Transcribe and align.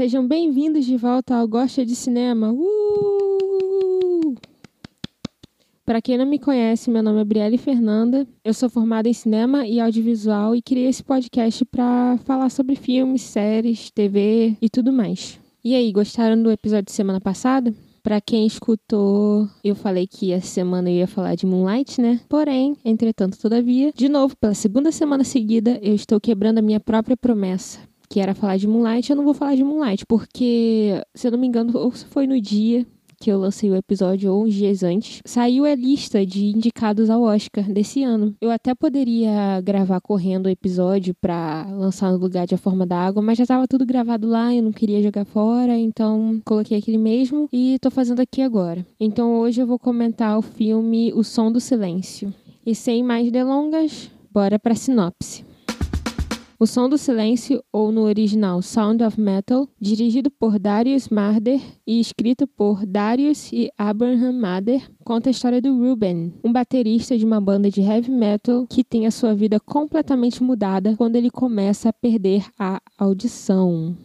sejam 0.00 0.26
bem-vindos 0.26 0.86
de 0.86 0.96
volta 0.96 1.34
ao 1.34 1.46
Gosta 1.46 1.84
de 1.84 1.94
Cinema. 1.94 2.50
Uh! 2.54 4.34
Para 5.84 6.00
quem 6.00 6.16
não 6.16 6.24
me 6.24 6.38
conhece, 6.38 6.90
meu 6.90 7.02
nome 7.02 7.20
é 7.20 7.24
Brielle 7.24 7.58
Fernanda. 7.58 8.26
Eu 8.42 8.54
sou 8.54 8.70
formada 8.70 9.10
em 9.10 9.12
cinema 9.12 9.66
e 9.66 9.78
audiovisual 9.78 10.56
e 10.56 10.62
criei 10.62 10.86
esse 10.86 11.04
podcast 11.04 11.62
para 11.66 12.16
falar 12.24 12.48
sobre 12.48 12.76
filmes, 12.76 13.20
séries, 13.20 13.90
TV 13.90 14.56
e 14.58 14.70
tudo 14.70 14.90
mais. 14.90 15.38
E 15.62 15.74
aí, 15.74 15.92
gostaram 15.92 16.42
do 16.42 16.50
episódio 16.50 16.86
de 16.86 16.92
semana 16.92 17.20
passada? 17.20 17.74
Para 18.02 18.22
quem 18.22 18.46
escutou, 18.46 19.46
eu 19.62 19.74
falei 19.74 20.06
que 20.06 20.32
essa 20.32 20.46
semana 20.46 20.88
eu 20.88 20.94
ia 20.94 21.06
falar 21.06 21.34
de 21.34 21.44
Moonlight, 21.44 22.00
né? 22.00 22.20
Porém, 22.26 22.74
entretanto, 22.82 23.38
todavia, 23.38 23.92
de 23.94 24.08
novo, 24.08 24.34
pela 24.34 24.54
segunda 24.54 24.90
semana 24.90 25.24
seguida, 25.24 25.78
eu 25.82 25.94
estou 25.94 26.18
quebrando 26.18 26.56
a 26.56 26.62
minha 26.62 26.80
própria 26.80 27.18
promessa 27.18 27.89
que 28.10 28.18
era 28.18 28.34
falar 28.34 28.56
de 28.56 28.66
Moonlight, 28.66 29.08
eu 29.08 29.16
não 29.16 29.24
vou 29.24 29.32
falar 29.32 29.54
de 29.54 29.62
Moonlight, 29.62 30.04
porque, 30.04 31.00
se 31.14 31.28
eu 31.28 31.30
não 31.30 31.38
me 31.38 31.46
engano, 31.46 31.78
ou 31.78 31.92
foi 31.92 32.26
no 32.26 32.40
dia 32.40 32.84
que 33.20 33.30
eu 33.30 33.38
lancei 33.38 33.70
o 33.70 33.76
episódio 33.76 34.32
ou 34.32 34.44
uns 34.44 34.54
dias 34.54 34.82
antes, 34.82 35.20
saiu 35.26 35.66
a 35.66 35.74
lista 35.74 36.24
de 36.24 36.46
indicados 36.46 37.10
ao 37.10 37.20
Oscar 37.22 37.70
desse 37.70 38.02
ano. 38.02 38.34
Eu 38.40 38.50
até 38.50 38.74
poderia 38.74 39.60
gravar 39.60 40.00
correndo 40.00 40.46
o 40.46 40.48
episódio 40.48 41.14
para 41.20 41.66
lançar 41.70 42.10
no 42.10 42.16
lugar 42.16 42.46
de 42.46 42.54
A 42.54 42.58
Forma 42.58 42.86
da 42.86 42.96
Água, 42.98 43.22
mas 43.22 43.36
já 43.36 43.44
estava 43.44 43.68
tudo 43.68 43.84
gravado 43.84 44.26
lá, 44.26 44.54
eu 44.54 44.62
não 44.62 44.72
queria 44.72 45.02
jogar 45.02 45.26
fora, 45.26 45.76
então 45.76 46.40
coloquei 46.46 46.78
aquele 46.78 46.98
mesmo 46.98 47.46
e 47.52 47.78
tô 47.78 47.90
fazendo 47.90 48.20
aqui 48.20 48.40
agora. 48.40 48.84
Então 48.98 49.38
hoje 49.38 49.60
eu 49.60 49.66
vou 49.66 49.78
comentar 49.78 50.38
o 50.38 50.42
filme 50.42 51.12
O 51.12 51.22
Som 51.22 51.52
do 51.52 51.60
Silêncio. 51.60 52.32
E 52.64 52.74
sem 52.74 53.02
mais 53.02 53.30
delongas, 53.30 54.10
bora 54.32 54.58
para 54.58 54.74
sinopse. 54.74 55.49
O 56.62 56.66
Som 56.66 56.90
do 56.90 56.98
Silêncio, 56.98 57.64
ou 57.72 57.90
no 57.90 58.02
original 58.02 58.60
Sound 58.60 59.02
of 59.02 59.18
Metal, 59.18 59.66
dirigido 59.80 60.30
por 60.30 60.58
Darius 60.58 61.08
Marder 61.08 61.58
e 61.86 61.98
escrito 61.98 62.46
por 62.46 62.84
Darius 62.84 63.50
e 63.50 63.70
Abraham 63.78 64.34
Marder, 64.34 64.86
conta 65.02 65.30
a 65.30 65.32
história 65.32 65.62
do 65.62 65.74
Ruben, 65.74 66.34
um 66.44 66.52
baterista 66.52 67.16
de 67.16 67.24
uma 67.24 67.40
banda 67.40 67.70
de 67.70 67.80
heavy 67.80 68.10
metal 68.10 68.66
que 68.68 68.84
tem 68.84 69.06
a 69.06 69.10
sua 69.10 69.34
vida 69.34 69.58
completamente 69.58 70.42
mudada 70.42 70.94
quando 70.98 71.16
ele 71.16 71.30
começa 71.30 71.88
a 71.88 71.94
perder 71.94 72.44
a 72.58 72.78
audição. 72.98 73.96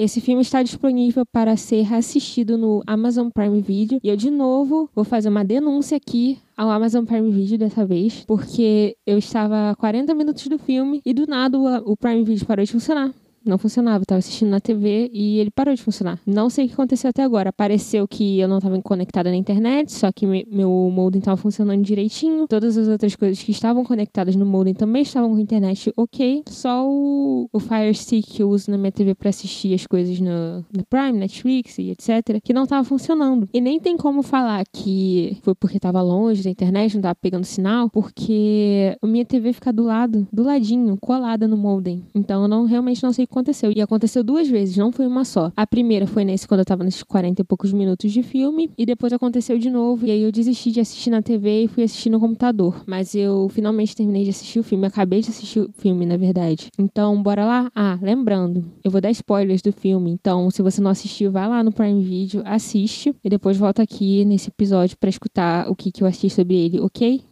Esse 0.00 0.18
filme 0.18 0.40
está 0.40 0.62
disponível 0.62 1.26
para 1.30 1.58
ser 1.58 1.92
assistido 1.92 2.56
no 2.56 2.82
Amazon 2.86 3.28
Prime 3.28 3.60
Video. 3.60 4.00
E 4.02 4.08
eu, 4.08 4.16
de 4.16 4.30
novo, 4.30 4.88
vou 4.94 5.04
fazer 5.04 5.28
uma 5.28 5.44
denúncia 5.44 5.94
aqui 5.94 6.38
ao 6.56 6.70
Amazon 6.70 7.04
Prime 7.04 7.30
Video 7.30 7.58
dessa 7.58 7.84
vez, 7.84 8.24
porque 8.26 8.96
eu 9.06 9.18
estava 9.18 9.68
a 9.68 9.76
40 9.76 10.14
minutos 10.14 10.46
do 10.46 10.58
filme 10.58 11.02
e 11.04 11.12
do 11.12 11.26
nada 11.26 11.58
o 11.84 11.94
Prime 11.98 12.24
Video 12.24 12.46
parou 12.46 12.64
de 12.64 12.72
funcionar 12.72 13.12
não 13.44 13.58
funcionava. 13.58 14.02
Eu 14.02 14.06
tava 14.06 14.18
assistindo 14.18 14.50
na 14.50 14.60
TV 14.60 15.10
e 15.12 15.38
ele 15.38 15.50
parou 15.50 15.74
de 15.74 15.82
funcionar. 15.82 16.18
Não 16.26 16.48
sei 16.48 16.64
o 16.64 16.68
que 16.68 16.74
aconteceu 16.74 17.10
até 17.10 17.22
agora. 17.22 17.50
Apareceu 17.50 18.06
que 18.08 18.38
eu 18.38 18.48
não 18.48 18.58
estava 18.58 18.80
conectada 18.82 19.30
na 19.30 19.36
internet, 19.36 19.92
só 19.92 20.10
que 20.12 20.26
meu 20.26 20.90
modem 20.92 21.18
estava 21.18 21.36
funcionando 21.36 21.82
direitinho. 21.82 22.46
Todas 22.48 22.76
as 22.76 22.88
outras 22.88 23.14
coisas 23.16 23.42
que 23.42 23.50
estavam 23.50 23.84
conectadas 23.84 24.36
no 24.36 24.46
modem 24.46 24.74
também 24.74 25.02
estavam 25.02 25.30
com 25.30 25.38
internet 25.38 25.92
ok. 25.96 26.42
Só 26.48 26.86
o, 26.86 27.48
o 27.52 27.60
Fire 27.60 27.94
Stick 27.94 28.30
que 28.30 28.42
eu 28.42 28.50
uso 28.50 28.70
na 28.70 28.78
minha 28.78 28.92
TV 28.92 29.14
para 29.14 29.30
assistir 29.30 29.74
as 29.74 29.86
coisas 29.86 30.20
no, 30.20 30.64
no 30.72 30.84
Prime, 30.88 31.18
Netflix 31.18 31.78
e 31.78 31.90
etc, 31.90 32.40
que 32.42 32.52
não 32.52 32.64
estava 32.64 32.84
funcionando. 32.84 33.48
E 33.52 33.60
nem 33.60 33.80
tem 33.80 33.96
como 33.96 34.22
falar 34.22 34.64
que 34.72 35.36
foi 35.42 35.54
porque 35.54 35.78
estava 35.78 36.00
longe 36.00 36.42
da 36.42 36.50
internet, 36.50 36.94
não 36.94 37.00
estava 37.00 37.14
pegando 37.14 37.44
sinal, 37.44 37.90
porque 37.90 38.96
a 39.02 39.06
minha 39.06 39.24
TV 39.24 39.52
fica 39.52 39.72
do 39.72 39.82
lado, 39.82 40.26
do 40.32 40.42
ladinho, 40.42 40.96
colada 41.00 41.48
no 41.48 41.56
modem. 41.56 42.04
Então 42.14 42.42
eu 42.42 42.48
não 42.48 42.64
realmente 42.64 43.02
não 43.02 43.12
sei 43.12 43.26
aconteceu. 43.30 43.72
E 43.74 43.80
aconteceu 43.80 44.22
duas 44.22 44.48
vezes, 44.48 44.76
não 44.76 44.92
foi 44.92 45.06
uma 45.06 45.24
só. 45.24 45.52
A 45.56 45.66
primeira 45.66 46.06
foi 46.06 46.24
nesse 46.24 46.46
quando 46.46 46.60
eu 46.60 46.64
tava 46.64 46.84
nesses 46.84 47.02
40 47.02 47.40
e 47.40 47.44
poucos 47.44 47.72
minutos 47.72 48.12
de 48.12 48.22
filme. 48.22 48.70
E 48.76 48.84
depois 48.84 49.12
aconteceu 49.12 49.58
de 49.58 49.70
novo. 49.70 50.06
E 50.06 50.10
aí 50.10 50.22
eu 50.22 50.32
desisti 50.32 50.70
de 50.70 50.80
assistir 50.80 51.10
na 51.10 51.22
TV 51.22 51.64
e 51.64 51.68
fui 51.68 51.84
assistir 51.84 52.10
no 52.10 52.20
computador. 52.20 52.82
Mas 52.86 53.14
eu 53.14 53.48
finalmente 53.48 53.94
terminei 53.94 54.24
de 54.24 54.30
assistir 54.30 54.58
o 54.58 54.64
filme. 54.64 54.86
acabei 54.86 55.20
de 55.20 55.30
assistir 55.30 55.60
o 55.60 55.70
filme, 55.72 56.04
na 56.04 56.16
verdade. 56.16 56.68
Então, 56.78 57.22
bora 57.22 57.44
lá? 57.44 57.70
Ah, 57.74 57.98
lembrando, 58.02 58.64
eu 58.84 58.90
vou 58.90 59.00
dar 59.00 59.10
spoilers 59.10 59.62
do 59.62 59.72
filme. 59.72 60.10
Então, 60.10 60.50
se 60.50 60.62
você 60.62 60.80
não 60.80 60.90
assistiu, 60.90 61.30
vai 61.30 61.48
lá 61.48 61.62
no 61.62 61.72
Prime 61.72 62.02
Video, 62.02 62.42
assiste. 62.44 63.14
E 63.22 63.28
depois 63.30 63.56
volta 63.56 63.82
aqui 63.82 64.24
nesse 64.24 64.48
episódio 64.48 64.96
para 64.98 65.08
escutar 65.08 65.70
o 65.70 65.74
que, 65.74 65.92
que 65.92 66.02
eu 66.02 66.06
assisti 66.06 66.30
sobre 66.30 66.56
ele, 66.56 66.80
ok? 66.80 67.22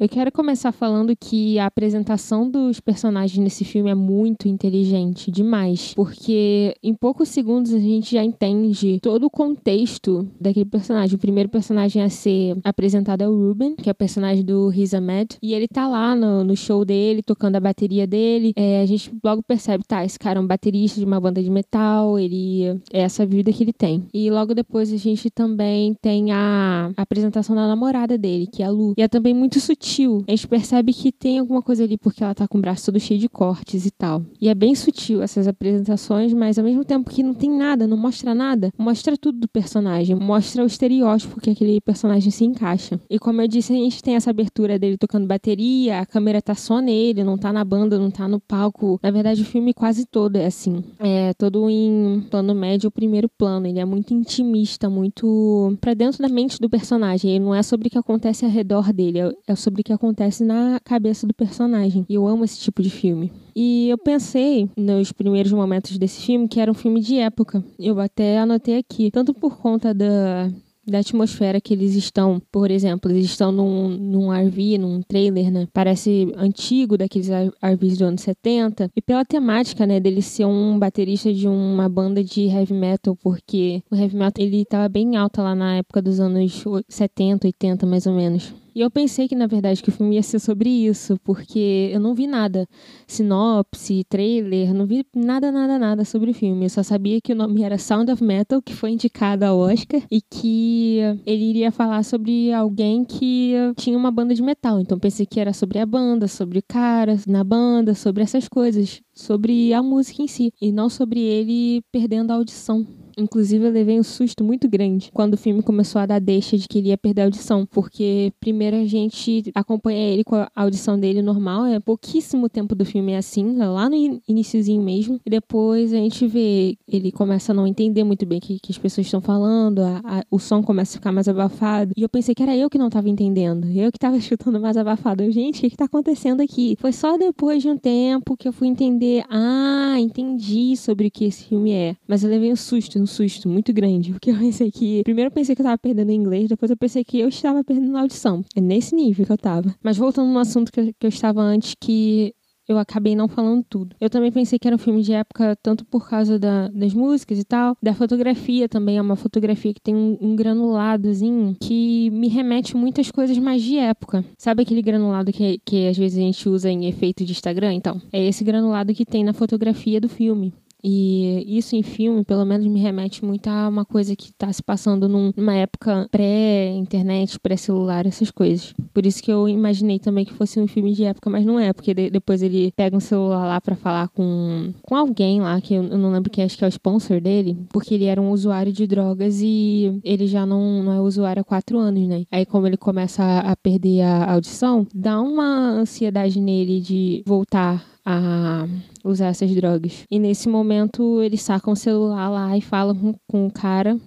Eu 0.00 0.08
quero 0.08 0.32
começar 0.32 0.72
falando 0.72 1.14
que 1.14 1.58
a 1.58 1.66
apresentação 1.66 2.50
dos 2.50 2.80
personagens 2.80 3.38
nesse 3.38 3.66
filme 3.66 3.90
é 3.90 3.94
muito 3.94 4.48
inteligente, 4.48 5.30
demais. 5.30 5.92
Porque 5.92 6.74
em 6.82 6.94
poucos 6.94 7.28
segundos 7.28 7.74
a 7.74 7.78
gente 7.78 8.14
já 8.14 8.24
entende 8.24 8.98
todo 9.02 9.26
o 9.26 9.30
contexto 9.30 10.26
daquele 10.40 10.64
personagem. 10.64 11.16
O 11.16 11.18
primeiro 11.18 11.50
personagem 11.50 12.02
a 12.02 12.08
ser 12.08 12.56
apresentado 12.64 13.20
é 13.20 13.28
o 13.28 13.48
Ruben, 13.48 13.76
que 13.76 13.90
é 13.90 13.92
o 13.92 13.94
personagem 13.94 14.42
do 14.42 14.68
Riz 14.68 14.94
Ahmed. 14.94 15.36
E 15.42 15.52
ele 15.52 15.68
tá 15.68 15.86
lá 15.86 16.16
no, 16.16 16.44
no 16.44 16.56
show 16.56 16.82
dele, 16.82 17.22
tocando 17.22 17.56
a 17.56 17.60
bateria 17.60 18.06
dele. 18.06 18.54
É, 18.56 18.80
a 18.80 18.86
gente 18.86 19.12
logo 19.22 19.42
percebe, 19.42 19.84
tá, 19.86 20.02
esse 20.02 20.18
cara 20.18 20.38
é 20.38 20.42
um 20.42 20.46
baterista 20.46 20.98
de 20.98 21.04
uma 21.04 21.20
banda 21.20 21.42
de 21.42 21.50
metal, 21.50 22.18
ele 22.18 22.64
é 22.90 23.02
essa 23.02 23.26
vida 23.26 23.52
que 23.52 23.62
ele 23.62 23.72
tem. 23.74 24.06
E 24.14 24.30
logo 24.30 24.54
depois 24.54 24.90
a 24.90 24.96
gente 24.96 25.28
também 25.28 25.94
tem 26.00 26.32
a, 26.32 26.90
apresentação 26.96 27.54
da 27.54 27.68
namorada 27.68 28.16
dele, 28.16 28.46
que 28.46 28.62
é 28.62 28.66
a 28.66 28.70
Lu. 28.70 28.94
E 28.96 29.02
é 29.02 29.06
também 29.06 29.34
muito 29.34 29.60
sutil 29.60 29.89
sutil. 29.90 30.24
A 30.26 30.30
gente 30.30 30.46
percebe 30.46 30.92
que 30.92 31.10
tem 31.10 31.38
alguma 31.38 31.60
coisa 31.62 31.84
ali 31.84 31.98
porque 31.98 32.22
ela 32.22 32.34
tá 32.34 32.46
com 32.46 32.58
o 32.58 32.60
braço 32.60 32.86
todo 32.86 33.00
cheio 33.00 33.18
de 33.18 33.28
cortes 33.28 33.84
e 33.86 33.90
tal. 33.90 34.22
E 34.40 34.48
é 34.48 34.54
bem 34.54 34.74
sutil 34.74 35.22
essas 35.22 35.48
apresentações, 35.48 36.32
mas 36.32 36.58
ao 36.58 36.64
mesmo 36.64 36.84
tempo 36.84 37.10
que 37.10 37.22
não 37.22 37.34
tem 37.34 37.50
nada, 37.50 37.86
não 37.86 37.96
mostra 37.96 38.34
nada, 38.34 38.72
mostra 38.78 39.16
tudo 39.16 39.40
do 39.40 39.48
personagem, 39.48 40.14
mostra 40.14 40.62
o 40.62 40.66
estereótipo 40.66 41.40
que 41.40 41.50
aquele 41.50 41.80
personagem 41.80 42.30
se 42.30 42.44
encaixa. 42.44 43.00
E 43.10 43.18
como 43.18 43.40
eu 43.40 43.48
disse, 43.48 43.72
a 43.72 43.76
gente 43.76 44.02
tem 44.02 44.14
essa 44.14 44.30
abertura 44.30 44.78
dele 44.78 44.96
tocando 44.96 45.26
bateria, 45.26 46.00
a 46.00 46.06
câmera 46.06 46.40
tá 46.40 46.54
só 46.54 46.80
nele, 46.80 47.24
não 47.24 47.36
tá 47.36 47.52
na 47.52 47.64
banda, 47.64 47.98
não 47.98 48.10
tá 48.10 48.28
no 48.28 48.40
palco. 48.40 48.98
Na 49.02 49.10
verdade, 49.10 49.42
o 49.42 49.44
filme 49.44 49.74
quase 49.74 50.06
todo 50.06 50.36
é 50.36 50.46
assim. 50.46 50.84
É 50.98 51.34
todo 51.34 51.68
em 51.68 52.24
plano 52.30 52.54
médio, 52.54 52.88
o 52.88 52.92
primeiro 52.92 53.28
plano. 53.28 53.66
Ele 53.66 53.78
é 53.78 53.84
muito 53.84 54.14
intimista, 54.14 54.88
muito 54.88 55.76
pra 55.80 55.94
dentro 55.94 56.22
da 56.22 56.28
mente 56.28 56.60
do 56.60 56.68
personagem. 56.68 57.32
Ele 57.32 57.44
não 57.44 57.54
é 57.54 57.62
sobre 57.62 57.88
o 57.88 57.90
que 57.90 57.98
acontece 57.98 58.44
ao 58.44 58.50
redor 58.50 58.92
dele, 58.92 59.18
é 59.46 59.54
sobre 59.54 59.79
sobre 59.80 59.82
o 59.82 59.84
que 59.84 59.92
acontece 59.92 60.44
na 60.44 60.78
cabeça 60.84 61.26
do 61.26 61.34
personagem. 61.34 62.04
E 62.08 62.14
eu 62.14 62.26
amo 62.26 62.44
esse 62.44 62.60
tipo 62.60 62.82
de 62.82 62.90
filme. 62.90 63.32
E 63.54 63.88
eu 63.88 63.98
pensei 63.98 64.68
nos 64.76 65.12
primeiros 65.12 65.52
momentos 65.52 65.98
desse 65.98 66.22
filme 66.22 66.48
que 66.48 66.60
era 66.60 66.70
um 66.70 66.74
filme 66.74 67.00
de 67.00 67.18
época. 67.18 67.64
Eu 67.78 67.98
até 67.98 68.38
anotei 68.38 68.78
aqui, 68.78 69.10
tanto 69.10 69.34
por 69.34 69.58
conta 69.58 69.92
da 69.92 70.48
da 70.86 70.98
atmosfera 70.98 71.60
que 71.60 71.72
eles 71.72 71.94
estão. 71.94 72.42
Por 72.50 72.68
exemplo, 72.68 73.10
eles 73.10 73.26
estão 73.26 73.52
num, 73.52 73.88
num 73.90 74.32
RV, 74.32 74.78
num 74.78 75.02
trailer, 75.02 75.50
né? 75.52 75.68
Parece 75.72 76.32
antigo, 76.36 76.98
daqueles 76.98 77.28
RVs 77.62 77.98
do 77.98 78.06
ano 78.06 78.18
70. 78.18 78.90
E 78.96 79.00
pela 79.00 79.24
temática, 79.24 79.86
né, 79.86 80.00
dele 80.00 80.20
ser 80.20 80.46
um 80.46 80.78
baterista 80.78 81.32
de 81.32 81.46
uma 81.46 81.88
banda 81.88 82.24
de 82.24 82.46
heavy 82.46 82.74
metal, 82.74 83.16
porque 83.22 83.82
o 83.88 83.94
heavy 83.94 84.16
metal 84.16 84.44
ele 84.44 84.64
tava 84.64 84.88
bem 84.88 85.16
alto 85.16 85.40
lá 85.40 85.54
na 85.54 85.76
época 85.76 86.02
dos 86.02 86.18
anos 86.18 86.64
70, 86.88 87.46
80, 87.46 87.86
mais 87.86 88.06
ou 88.06 88.14
menos. 88.14 88.52
E 88.80 88.82
eu 88.82 88.90
pensei 88.90 89.28
que, 89.28 89.34
na 89.34 89.46
verdade, 89.46 89.82
que 89.82 89.90
o 89.90 89.92
filme 89.92 90.14
ia 90.14 90.22
ser 90.22 90.38
sobre 90.38 90.70
isso, 90.70 91.18
porque 91.22 91.90
eu 91.92 92.00
não 92.00 92.14
vi 92.14 92.26
nada. 92.26 92.66
Sinopse, 93.06 94.04
trailer, 94.08 94.72
não 94.72 94.86
vi 94.86 95.04
nada, 95.14 95.52
nada, 95.52 95.78
nada 95.78 96.02
sobre 96.02 96.30
o 96.30 96.34
filme. 96.34 96.64
Eu 96.64 96.70
só 96.70 96.82
sabia 96.82 97.20
que 97.20 97.34
o 97.34 97.36
nome 97.36 97.62
era 97.62 97.76
Sound 97.76 98.10
of 98.10 98.24
Metal, 98.24 98.62
que 98.62 98.72
foi 98.72 98.92
indicado 98.92 99.44
ao 99.44 99.58
Oscar, 99.58 100.00
e 100.10 100.22
que 100.22 100.96
ele 101.26 101.44
iria 101.44 101.70
falar 101.70 102.02
sobre 102.04 102.54
alguém 102.54 103.04
que 103.04 103.52
tinha 103.76 103.98
uma 103.98 104.10
banda 104.10 104.34
de 104.34 104.40
metal. 104.40 104.80
Então 104.80 104.98
pensei 104.98 105.26
que 105.26 105.38
era 105.38 105.52
sobre 105.52 105.78
a 105.78 105.84
banda, 105.84 106.26
sobre 106.26 106.62
caras 106.62 107.26
na 107.26 107.44
banda, 107.44 107.94
sobre 107.94 108.22
essas 108.22 108.48
coisas, 108.48 109.02
sobre 109.20 109.72
a 109.72 109.82
música 109.82 110.22
em 110.22 110.28
si, 110.28 110.52
e 110.60 110.72
não 110.72 110.88
sobre 110.88 111.20
ele 111.20 111.82
perdendo 111.92 112.30
a 112.30 112.34
audição. 112.34 112.86
Inclusive, 113.18 113.66
eu 113.66 113.70
levei 113.70 113.98
um 113.98 114.02
susto 114.02 114.42
muito 114.42 114.68
grande 114.68 115.10
quando 115.12 115.34
o 115.34 115.36
filme 115.36 115.62
começou 115.62 116.00
a 116.00 116.06
dar 116.06 116.20
deixa 116.20 116.56
de 116.56 116.66
que 116.66 116.78
ele 116.78 116.88
ia 116.88 116.98
perder 116.98 117.22
a 117.22 117.24
audição, 117.24 117.66
porque 117.66 118.32
primeiro 118.40 118.76
a 118.76 118.86
gente 118.86 119.50
acompanha 119.54 120.12
ele 120.12 120.24
com 120.24 120.36
a 120.36 120.48
audição 120.54 120.98
dele 120.98 121.20
normal, 121.20 121.66
é 121.66 121.78
pouquíssimo 121.80 122.48
tempo 122.48 122.74
do 122.74 122.84
filme 122.84 123.12
é 123.12 123.18
assim, 123.18 123.60
é 123.60 123.66
lá 123.66 123.88
no 123.88 124.20
iníciozinho 124.26 124.82
mesmo, 124.82 125.20
e 125.24 125.30
depois 125.30 125.92
a 125.92 125.96
gente 125.96 126.26
vê 126.26 126.76
ele 126.88 127.12
começa 127.12 127.52
a 127.52 127.54
não 127.54 127.66
entender 127.66 128.04
muito 128.04 128.24
bem 128.24 128.38
o 128.38 128.40
que, 128.40 128.58
que 128.58 128.72
as 128.72 128.78
pessoas 128.78 129.06
estão 129.06 129.20
falando, 129.20 129.80
a, 129.80 130.00
a, 130.04 130.24
o 130.30 130.38
som 130.38 130.62
começa 130.62 130.96
a 130.96 130.98
ficar 130.98 131.12
mais 131.12 131.28
abafado, 131.28 131.92
e 131.96 132.02
eu 132.02 132.08
pensei 132.08 132.34
que 132.34 132.42
era 132.42 132.56
eu 132.56 132.70
que 132.70 132.78
não 132.78 132.86
estava 132.86 133.08
entendendo, 133.08 133.66
eu 133.68 133.90
que 133.90 133.98
estava 133.98 134.18
chutando 134.20 134.60
mais 134.60 134.76
abafado. 134.76 135.30
Gente, 135.30 135.58
o 135.58 135.60
que, 135.60 135.66
está 135.74 135.84
acontecendo 135.84 136.40
aqui? 136.40 136.76
Foi 136.78 136.92
só 136.92 137.16
depois 137.16 137.62
de 137.62 137.68
um 137.68 137.76
tempo 137.76 138.36
que 138.36 138.48
eu 138.48 138.52
fui 138.52 138.68
entender, 138.68 139.09
ah, 139.28 139.96
entendi 139.98 140.76
sobre 140.76 141.08
o 141.08 141.10
que 141.10 141.24
esse 141.24 141.44
filme 141.44 141.72
é, 141.72 141.96
mas 142.06 142.22
eu 142.22 142.30
levei 142.30 142.52
um 142.52 142.56
susto, 142.56 142.98
um 142.98 143.06
susto 143.06 143.48
muito 143.48 143.72
grande, 143.72 144.12
porque 144.14 144.30
eu 144.30 144.38
pensei 144.38 144.70
que. 144.70 145.02
Primeiro 145.02 145.28
eu 145.28 145.32
pensei 145.32 145.54
que 145.54 145.62
eu 145.62 145.66
tava 145.66 145.78
perdendo 145.78 146.12
inglês, 146.12 146.48
depois 146.48 146.70
eu 146.70 146.76
pensei 146.76 147.04
que 147.04 147.18
eu 147.18 147.28
estava 147.28 147.64
perdendo 147.64 147.96
audição. 147.96 148.44
É 148.54 148.60
nesse 148.60 148.94
nível 148.94 149.26
que 149.26 149.32
eu 149.32 149.38
tava. 149.38 149.74
Mas 149.82 149.96
voltando 149.96 150.30
no 150.30 150.38
assunto 150.38 150.72
que 150.72 150.80
eu, 150.80 150.94
que 150.98 151.06
eu 151.06 151.08
estava 151.08 151.40
antes, 151.40 151.74
que 151.80 152.34
eu 152.70 152.78
acabei 152.78 153.16
não 153.16 153.26
falando 153.26 153.64
tudo. 153.68 153.96
Eu 154.00 154.08
também 154.08 154.30
pensei 154.30 154.56
que 154.56 154.68
era 154.68 154.76
um 154.76 154.78
filme 154.78 155.02
de 155.02 155.12
época, 155.12 155.56
tanto 155.60 155.84
por 155.84 156.08
causa 156.08 156.38
da, 156.38 156.68
das 156.68 156.94
músicas 156.94 157.36
e 157.36 157.44
tal, 157.44 157.76
da 157.82 157.92
fotografia 157.92 158.68
também. 158.68 158.96
É 158.96 159.02
uma 159.02 159.16
fotografia 159.16 159.74
que 159.74 159.80
tem 159.80 159.92
um, 159.92 160.16
um 160.20 160.36
granuladozinho 160.36 161.56
que 161.60 162.10
me 162.10 162.28
remete 162.28 162.76
muitas 162.76 163.10
coisas 163.10 163.36
mais 163.38 163.60
de 163.60 163.76
época. 163.76 164.24
Sabe 164.38 164.62
aquele 164.62 164.82
granulado 164.82 165.32
que, 165.32 165.58
que 165.64 165.88
às 165.88 165.98
vezes 165.98 166.16
a 166.16 166.22
gente 166.22 166.48
usa 166.48 166.70
em 166.70 166.86
efeito 166.86 167.24
de 167.24 167.32
Instagram? 167.32 167.74
Então, 167.74 168.00
é 168.12 168.24
esse 168.24 168.44
granulado 168.44 168.94
que 168.94 169.04
tem 169.04 169.24
na 169.24 169.32
fotografia 169.32 170.00
do 170.00 170.08
filme. 170.08 170.54
E 170.82 171.44
isso 171.58 171.76
em 171.76 171.82
filme, 171.82 172.24
pelo 172.24 172.44
menos, 172.44 172.66
me 172.66 172.80
remete 172.80 173.24
muito 173.24 173.48
a 173.48 173.68
uma 173.68 173.84
coisa 173.84 174.16
que 174.16 174.30
está 174.30 174.52
se 174.52 174.62
passando 174.62 175.08
num, 175.08 175.32
numa 175.36 175.54
época 175.54 176.08
pré-internet, 176.10 177.38
pré-celular, 177.38 178.06
essas 178.06 178.30
coisas. 178.30 178.74
Por 178.92 179.06
isso 179.06 179.22
que 179.22 179.30
eu 179.30 179.48
imaginei 179.48 179.98
também 179.98 180.24
que 180.24 180.32
fosse 180.32 180.60
um 180.60 180.66
filme 180.66 180.92
de 180.92 181.04
época, 181.04 181.30
mas 181.30 181.44
não 181.44 181.58
é, 181.58 181.72
porque 181.72 181.94
de, 181.94 182.10
depois 182.10 182.42
ele 182.42 182.72
pega 182.76 182.96
um 182.96 183.00
celular 183.00 183.46
lá 183.46 183.60
para 183.60 183.76
falar 183.76 184.08
com, 184.08 184.72
com 184.82 184.94
alguém 184.96 185.40
lá, 185.40 185.60
que 185.60 185.74
eu, 185.74 185.84
eu 185.84 185.98
não 185.98 186.12
lembro 186.12 186.30
quem, 186.30 186.44
acho 186.44 186.56
que 186.56 186.64
é 186.64 186.66
o 186.66 186.70
sponsor 186.70 187.20
dele, 187.20 187.56
porque 187.70 187.94
ele 187.94 188.04
era 188.04 188.20
um 188.20 188.30
usuário 188.30 188.72
de 188.72 188.86
drogas 188.86 189.40
e 189.42 190.00
ele 190.04 190.26
já 190.26 190.46
não, 190.46 190.82
não 190.82 190.92
é 190.92 191.00
usuário 191.00 191.40
há 191.40 191.44
quatro 191.44 191.78
anos, 191.78 192.06
né? 192.06 192.24
Aí, 192.30 192.46
como 192.46 192.66
ele 192.66 192.76
começa 192.76 193.22
a, 193.22 193.52
a 193.52 193.56
perder 193.56 194.02
a 194.02 194.32
audição, 194.32 194.86
dá 194.94 195.20
uma 195.20 195.70
ansiedade 195.70 196.40
nele 196.40 196.80
de 196.80 197.22
voltar 197.26 197.84
a 198.04 198.66
usar 199.04 199.28
essas 199.28 199.54
drogas. 199.54 200.04
E 200.10 200.18
nesse 200.18 200.48
momento 200.48 201.22
eles 201.22 201.42
sacam 201.42 201.72
o 201.72 201.76
celular 201.76 202.28
lá 202.28 202.56
e 202.56 202.60
falam 202.60 202.94
com, 202.94 203.14
com 203.26 203.46
o 203.46 203.50
cara, 203.50 203.98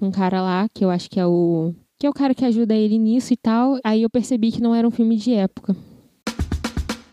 o 0.00 0.10
cara 0.10 0.42
lá, 0.42 0.68
que 0.74 0.84
eu 0.84 0.90
acho 0.90 1.08
que 1.10 1.20
é 1.20 1.26
o 1.26 1.74
que 1.98 2.06
é 2.06 2.10
o 2.10 2.12
cara 2.12 2.34
que 2.34 2.44
ajuda 2.44 2.74
ele 2.74 2.98
nisso 2.98 3.32
e 3.32 3.36
tal. 3.36 3.78
Aí 3.84 4.02
eu 4.02 4.10
percebi 4.10 4.50
que 4.50 4.60
não 4.60 4.74
era 4.74 4.86
um 4.86 4.90
filme 4.90 5.16
de 5.16 5.34
época. 5.34 5.76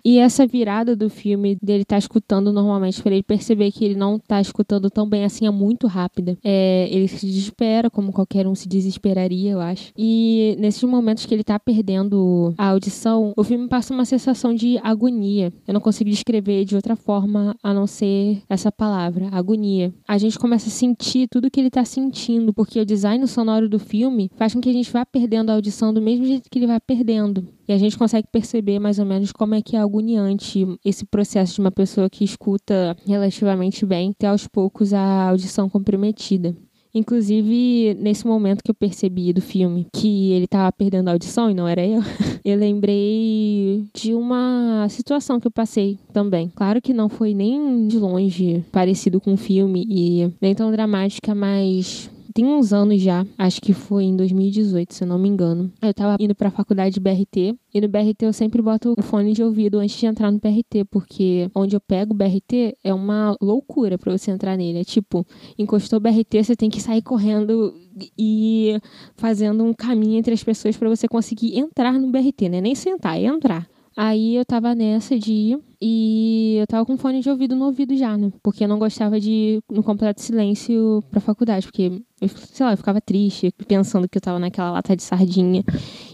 E 0.04 0.20
essa 0.20 0.46
virada 0.46 0.96
do 0.96 1.10
filme 1.10 1.58
dele 1.62 1.86
tá 1.86 1.98
escutando 1.98 2.52
normalmente, 2.52 3.02
para 3.02 3.14
ele 3.14 3.24
perceber 3.24 3.72
que 3.72 3.84
ele 3.84 3.96
não 3.96 4.20
tá 4.20 4.40
escutando 4.42 4.90
tão 4.90 5.08
bem 5.08 5.24
assim, 5.24 5.46
é 5.46 5.52
muito 5.52 5.88
rápida. 5.88 6.38
É, 6.44 6.88
ele 6.92 7.08
se 7.08 7.26
desespera, 7.26 7.90
como 7.90 8.12
qualquer 8.12 8.48
um 8.48 8.56
se 8.56 8.68
desesperaria, 8.68 9.52
eu 9.52 9.60
acho. 9.60 9.92
E 9.98 10.56
nesses 10.60 10.84
momentos 10.84 11.26
que 11.26 11.34
ele 11.34 11.44
tá 11.44 11.60
perdendo 11.60 12.54
a 12.58 12.68
audição, 12.68 13.34
o 13.36 13.44
filme 13.44 13.68
passa 13.68 13.94
uma 13.94 14.06
sensação 14.06 14.54
de 14.54 14.78
agonia. 14.84 15.54
Eu 15.68 15.74
não 15.74 15.82
consigo 15.82 16.10
descrever 16.10 16.66
de 16.66 16.76
outra 16.76 16.96
forma 16.96 17.56
a 17.62 17.74
não 17.74 17.88
ser 17.88 18.42
essa 18.50 18.72
palavra, 18.72 19.30
agonia. 19.32 19.94
A 20.08 20.18
gente 20.18 20.40
começa 20.40 20.68
a 20.68 20.72
sentir 20.72 21.28
tudo 21.28 21.50
que 21.52 21.60
ele 21.60 21.70
tá 21.70 21.84
sentindo, 21.86 22.54
porque 22.54 22.80
o 22.80 22.86
design 22.86 23.26
sonoro 23.28 23.70
do 23.70 23.80
filme 23.80 24.32
faz 24.36 24.54
com 24.54 24.62
que 24.62 24.70
a 24.70 24.74
gente 24.74 24.92
vá 24.92 25.06
perdendo 25.06 25.50
a 25.50 25.54
audição 25.54 25.94
do 25.94 26.02
mesmo 26.02 26.26
jeito 26.26 26.50
que 26.50 26.60
ele 26.60 26.68
vai 26.68 26.80
perdendo. 26.80 27.48
E 27.70 27.72
a 27.72 27.78
gente 27.78 27.96
consegue 27.96 28.28
perceber 28.32 28.80
mais 28.80 28.98
ou 28.98 29.06
menos 29.06 29.32
como 29.32 29.54
é 29.54 29.62
que 29.62 29.76
é 29.76 29.80
agoniante 29.80 30.66
esse 30.84 31.06
processo 31.06 31.54
de 31.54 31.60
uma 31.62 31.70
pessoa 31.70 32.10
que 32.10 32.24
escuta 32.24 32.98
relativamente 33.06 33.86
bem 33.86 34.12
ter 34.12 34.26
aos 34.26 34.48
poucos 34.48 34.92
a 34.92 35.30
audição 35.30 35.70
comprometida. 35.70 36.56
Inclusive, 36.96 37.96
nesse 38.00 38.26
momento 38.26 38.64
que 38.64 38.72
eu 38.72 38.76
percebi 38.76 39.32
do 39.32 39.42
filme 39.42 39.86
que 39.94 40.32
ele 40.32 40.46
estava 40.46 40.72
perdendo 40.72 41.10
a 41.10 41.12
audição 41.12 41.52
e 41.52 41.54
não 41.54 41.68
era 41.68 41.86
eu, 41.86 42.02
eu 42.44 42.58
lembrei 42.58 43.86
de 43.94 44.16
uma 44.16 44.88
situação 44.90 45.40
que 45.40 45.46
eu 45.46 45.52
passei 45.52 46.00
também. 46.12 46.52
Claro 46.56 46.82
que 46.82 46.92
não 46.92 47.08
foi 47.08 47.36
nem 47.36 47.88
de 47.88 48.00
longe 48.00 48.66
parecido 48.72 49.22
com 49.22 49.34
o 49.34 49.38
filme 49.38 49.86
e 49.88 50.34
nem 50.42 50.56
tão 50.56 50.72
dramática, 50.72 51.36
mas 51.36 52.10
tem 52.40 52.46
uns 52.46 52.72
anos 52.72 53.02
já, 53.02 53.26
acho 53.38 53.60
que 53.60 53.74
foi 53.74 54.06
em 54.06 54.16
2018, 54.16 54.94
se 54.94 55.04
eu 55.04 55.08
não 55.10 55.20
me 55.20 55.28
engano. 55.28 55.70
Eu 55.82 55.94
tava 55.94 56.16
indo 56.18 56.34
pra 56.34 56.50
faculdade 56.50 56.94
de 56.94 57.00
BRT, 57.02 57.54
e 57.74 57.82
no 57.82 57.90
BRT 57.90 58.22
eu 58.22 58.32
sempre 58.32 58.62
boto 58.62 58.94
o 58.98 59.02
fone 59.02 59.34
de 59.34 59.44
ouvido 59.44 59.78
antes 59.78 60.00
de 60.00 60.06
entrar 60.06 60.32
no 60.32 60.40
BRT, 60.40 60.86
porque 60.90 61.52
onde 61.54 61.76
eu 61.76 61.82
pego 61.82 62.14
o 62.14 62.16
BRT 62.16 62.78
é 62.82 62.94
uma 62.94 63.36
loucura 63.42 63.98
para 63.98 64.18
você 64.18 64.32
entrar 64.32 64.56
nele. 64.56 64.80
É 64.80 64.84
tipo, 64.86 65.28
encostou 65.58 65.98
o 65.98 66.00
BRT, 66.00 66.42
você 66.42 66.56
tem 66.56 66.70
que 66.70 66.82
sair 66.82 67.02
correndo 67.02 67.74
e 68.18 68.80
fazendo 69.18 69.62
um 69.66 69.74
caminho 69.74 70.18
entre 70.18 70.34
as 70.34 70.42
pessoas 70.42 70.78
para 70.78 70.88
você 70.88 71.10
conseguir 71.10 71.60
entrar 71.60 71.92
no 71.92 72.10
BRT, 72.10 72.48
né? 72.48 72.62
Nem 72.62 72.74
sentar, 72.74 73.20
é 73.20 73.26
entrar. 73.26 73.68
Aí 73.98 74.36
eu 74.36 74.46
tava 74.46 74.74
nessa 74.74 75.20
de 75.20 75.34
ir 75.34 75.60
e 75.82 76.58
eu 76.60 76.68
tava 76.68 76.86
com 76.86 76.98
fone 76.98 77.22
de 77.22 77.30
ouvido 77.30 77.56
no 77.56 77.66
ouvido 77.66 77.96
já, 77.96 78.18
né? 78.18 78.32
Porque 78.44 78.64
eu 78.64 78.68
não 78.68 78.78
gostava 78.78 79.20
de 79.20 79.32
ir 79.32 79.64
no 79.72 79.82
completo 79.82 80.22
silêncio 80.22 81.04
pra 81.10 81.22
faculdade, 81.22 81.66
porque 81.66 82.02
eu, 82.22 82.28
sei 82.28 82.66
lá, 82.66 82.74
eu 82.74 82.78
ficava 82.78 83.00
triste, 83.00 83.54
pensando 83.66 84.08
que 84.08 84.18
eu 84.18 84.22
tava 84.22 84.40
naquela 84.40 84.72
lata 84.72 84.96
de 84.96 85.04
sardinha. 85.04 85.64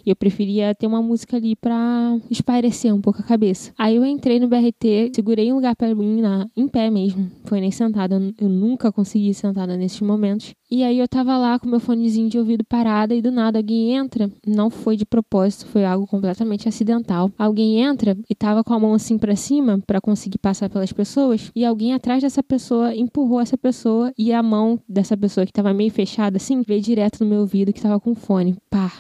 E 0.06 0.10
eu 0.12 0.16
preferia 0.16 0.76
ter 0.76 0.86
uma 0.86 1.02
música 1.02 1.38
ali 1.38 1.56
pra 1.56 2.16
espairecer 2.30 2.94
um 2.94 3.02
pouco 3.02 3.22
a 3.22 3.24
cabeça. 3.24 3.72
Aí 3.76 3.96
eu 3.96 4.06
entrei 4.06 4.40
no 4.40 4.48
BRT, 4.48 5.12
segurei 5.16 5.52
um 5.52 5.56
lugar 5.56 5.76
pra 5.76 5.94
mim 5.96 6.22
na, 6.22 6.48
em 6.56 6.68
pé 6.68 6.92
mesmo. 6.92 7.32
Foi 7.46 7.60
nem 7.60 7.72
sentada. 7.72 8.22
Eu 8.40 8.48
nunca 8.48 8.92
consegui 8.92 9.34
sentada 9.34 9.76
nesses 9.76 10.00
momentos. 10.02 10.54
E 10.70 10.84
aí 10.84 11.00
eu 11.00 11.08
tava 11.08 11.38
lá 11.38 11.58
com 11.58 11.68
meu 11.68 11.80
fonezinho 11.80 12.30
de 12.30 12.38
ouvido 12.38 12.64
parada 12.64 13.16
e 13.16 13.22
do 13.22 13.32
nada 13.32 13.58
alguém 13.58 13.96
entra. 13.96 14.30
Não 14.46 14.70
foi 14.70 14.96
de 14.96 15.06
propósito, 15.06 15.66
foi 15.68 15.86
algo 15.86 16.06
completamente 16.06 16.70
acidental. 16.70 17.32
Alguém 17.36 17.82
entra 17.82 18.16
e 18.30 18.36
tava 18.36 18.64
com 18.64 18.74
a 18.76 18.80
mão 18.80 18.94
assim 18.94 19.18
pra 19.18 19.36
cima 19.36 19.55
para 19.86 20.02
conseguir 20.02 20.38
passar 20.38 20.69
pelas 20.69 20.92
pessoas. 20.92 21.52
E 21.56 21.66
alguém 21.66 21.94
atrás 21.94 22.22
dessa 22.22 22.42
pessoa 22.42 22.96
empurrou 22.96 23.40
essa 23.40 23.57
pessoa 23.57 24.12
e 24.18 24.31
a 24.34 24.42
mão 24.42 24.80
dessa 24.88 25.16
pessoa 25.16 25.46
que 25.46 25.54
tava 25.54 25.74
meio 25.74 25.92
fechada 25.92 26.38
assim 26.38 26.62
veio 26.62 26.81
direto 26.81 27.24
no 27.24 27.30
meu 27.30 27.42
ouvido 27.42 27.74
que 27.74 27.81
tava 27.81 28.00
com 28.00 28.16
fone. 28.16 28.56
Pá, 28.69 28.92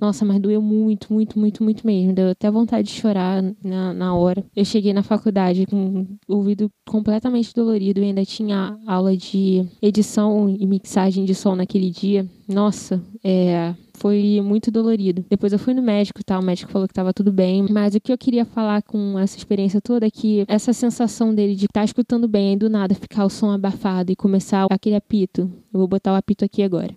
nossa, 0.00 0.24
mas 0.24 0.40
doeu 0.40 0.62
muito, 0.62 1.12
muito, 1.12 1.38
muito, 1.38 1.62
muito 1.62 1.86
mesmo. 1.86 2.12
Deu 2.12 2.30
até 2.30 2.50
vontade 2.50 2.88
de 2.88 2.94
chorar 2.94 3.42
na, 3.62 3.92
na 3.92 4.14
hora. 4.14 4.44
Eu 4.54 4.64
cheguei 4.64 4.92
na 4.92 5.02
faculdade 5.02 5.66
com 5.66 6.06
o 6.28 6.36
ouvido 6.36 6.70
completamente 6.86 7.52
dolorido 7.54 8.00
e 8.00 8.04
ainda 8.04 8.24
tinha 8.24 8.78
aula 8.86 9.16
de 9.16 9.66
edição 9.82 10.48
e 10.48 10.66
mixagem 10.66 11.24
de 11.24 11.34
som 11.34 11.56
naquele 11.56 11.90
dia. 11.90 12.26
Nossa, 12.48 13.02
é, 13.24 13.74
foi 13.98 14.40
muito 14.42 14.70
dolorido. 14.70 15.24
Depois 15.28 15.52
eu 15.52 15.58
fui 15.58 15.74
no 15.74 15.82
médico, 15.82 16.24
tá? 16.24 16.38
O 16.38 16.42
médico 16.42 16.70
falou 16.70 16.86
que 16.86 16.94
tava 16.94 17.12
tudo 17.12 17.32
bem. 17.32 17.66
Mas 17.70 17.94
o 17.94 18.00
que 18.00 18.12
eu 18.12 18.18
queria 18.18 18.44
falar 18.44 18.82
com 18.82 19.18
essa 19.18 19.36
experiência 19.36 19.80
toda 19.80 20.06
é 20.06 20.10
que 20.10 20.44
essa 20.48 20.72
sensação 20.72 21.34
dele 21.34 21.54
de 21.54 21.66
estar 21.66 21.80
tá 21.80 21.84
escutando 21.84 22.28
bem 22.28 22.54
e 22.54 22.56
do 22.56 22.70
nada 22.70 22.94
ficar 22.94 23.24
o 23.24 23.30
som 23.30 23.50
abafado 23.50 24.12
e 24.12 24.16
começar 24.16 24.66
aquele 24.70 24.96
apito. 24.96 25.42
Eu 25.72 25.80
vou 25.80 25.88
botar 25.88 26.12
o 26.12 26.16
apito 26.16 26.44
aqui 26.44 26.62
agora. 26.62 26.94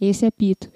Esse 0.00 0.24
apito. 0.24 0.68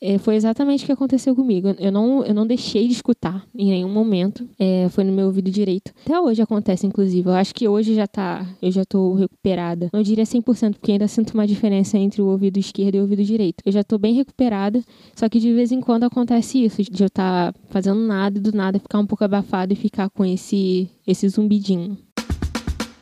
É, 0.00 0.18
foi 0.18 0.36
exatamente 0.36 0.84
o 0.84 0.86
que 0.86 0.92
aconteceu 0.92 1.34
comigo. 1.34 1.74
Eu 1.78 1.90
não, 1.90 2.24
eu 2.24 2.34
não 2.34 2.46
deixei 2.46 2.86
de 2.86 2.92
escutar 2.92 3.46
em 3.54 3.70
nenhum 3.70 3.88
momento. 3.88 4.46
É, 4.58 4.88
foi 4.90 5.04
no 5.04 5.12
meu 5.12 5.26
ouvido 5.26 5.50
direito. 5.50 5.92
Até 6.04 6.20
hoje 6.20 6.42
acontece, 6.42 6.86
inclusive. 6.86 7.28
Eu 7.28 7.34
acho 7.34 7.54
que 7.54 7.66
hoje 7.66 7.94
já 7.94 8.06
tá. 8.06 8.46
Eu 8.60 8.70
já 8.70 8.84
tô 8.84 9.14
recuperada. 9.14 9.88
Não 9.92 10.02
diria 10.02 10.24
100%, 10.24 10.74
porque 10.74 10.92
ainda 10.92 11.08
sinto 11.08 11.32
uma 11.32 11.46
diferença 11.46 11.96
entre 11.96 12.20
o 12.20 12.26
ouvido 12.26 12.58
esquerdo 12.58 12.96
e 12.96 12.98
o 12.98 13.02
ouvido 13.02 13.24
direito. 13.24 13.62
Eu 13.64 13.72
já 13.72 13.82
tô 13.82 13.96
bem 13.98 14.14
recuperada. 14.14 14.82
Só 15.14 15.28
que 15.28 15.40
de 15.40 15.52
vez 15.52 15.72
em 15.72 15.80
quando 15.80 16.04
acontece 16.04 16.62
isso, 16.62 16.82
de 16.82 17.02
eu 17.02 17.06
estar 17.06 17.52
tá 17.52 17.60
fazendo 17.70 18.00
nada 18.00 18.38
e 18.38 18.40
do 18.40 18.52
nada 18.52 18.78
ficar 18.78 18.98
um 18.98 19.06
pouco 19.06 19.24
abafado 19.24 19.72
e 19.72 19.76
ficar 19.76 20.10
com 20.10 20.24
esse, 20.24 20.90
esse 21.06 21.28
zumbidinho. 21.28 21.96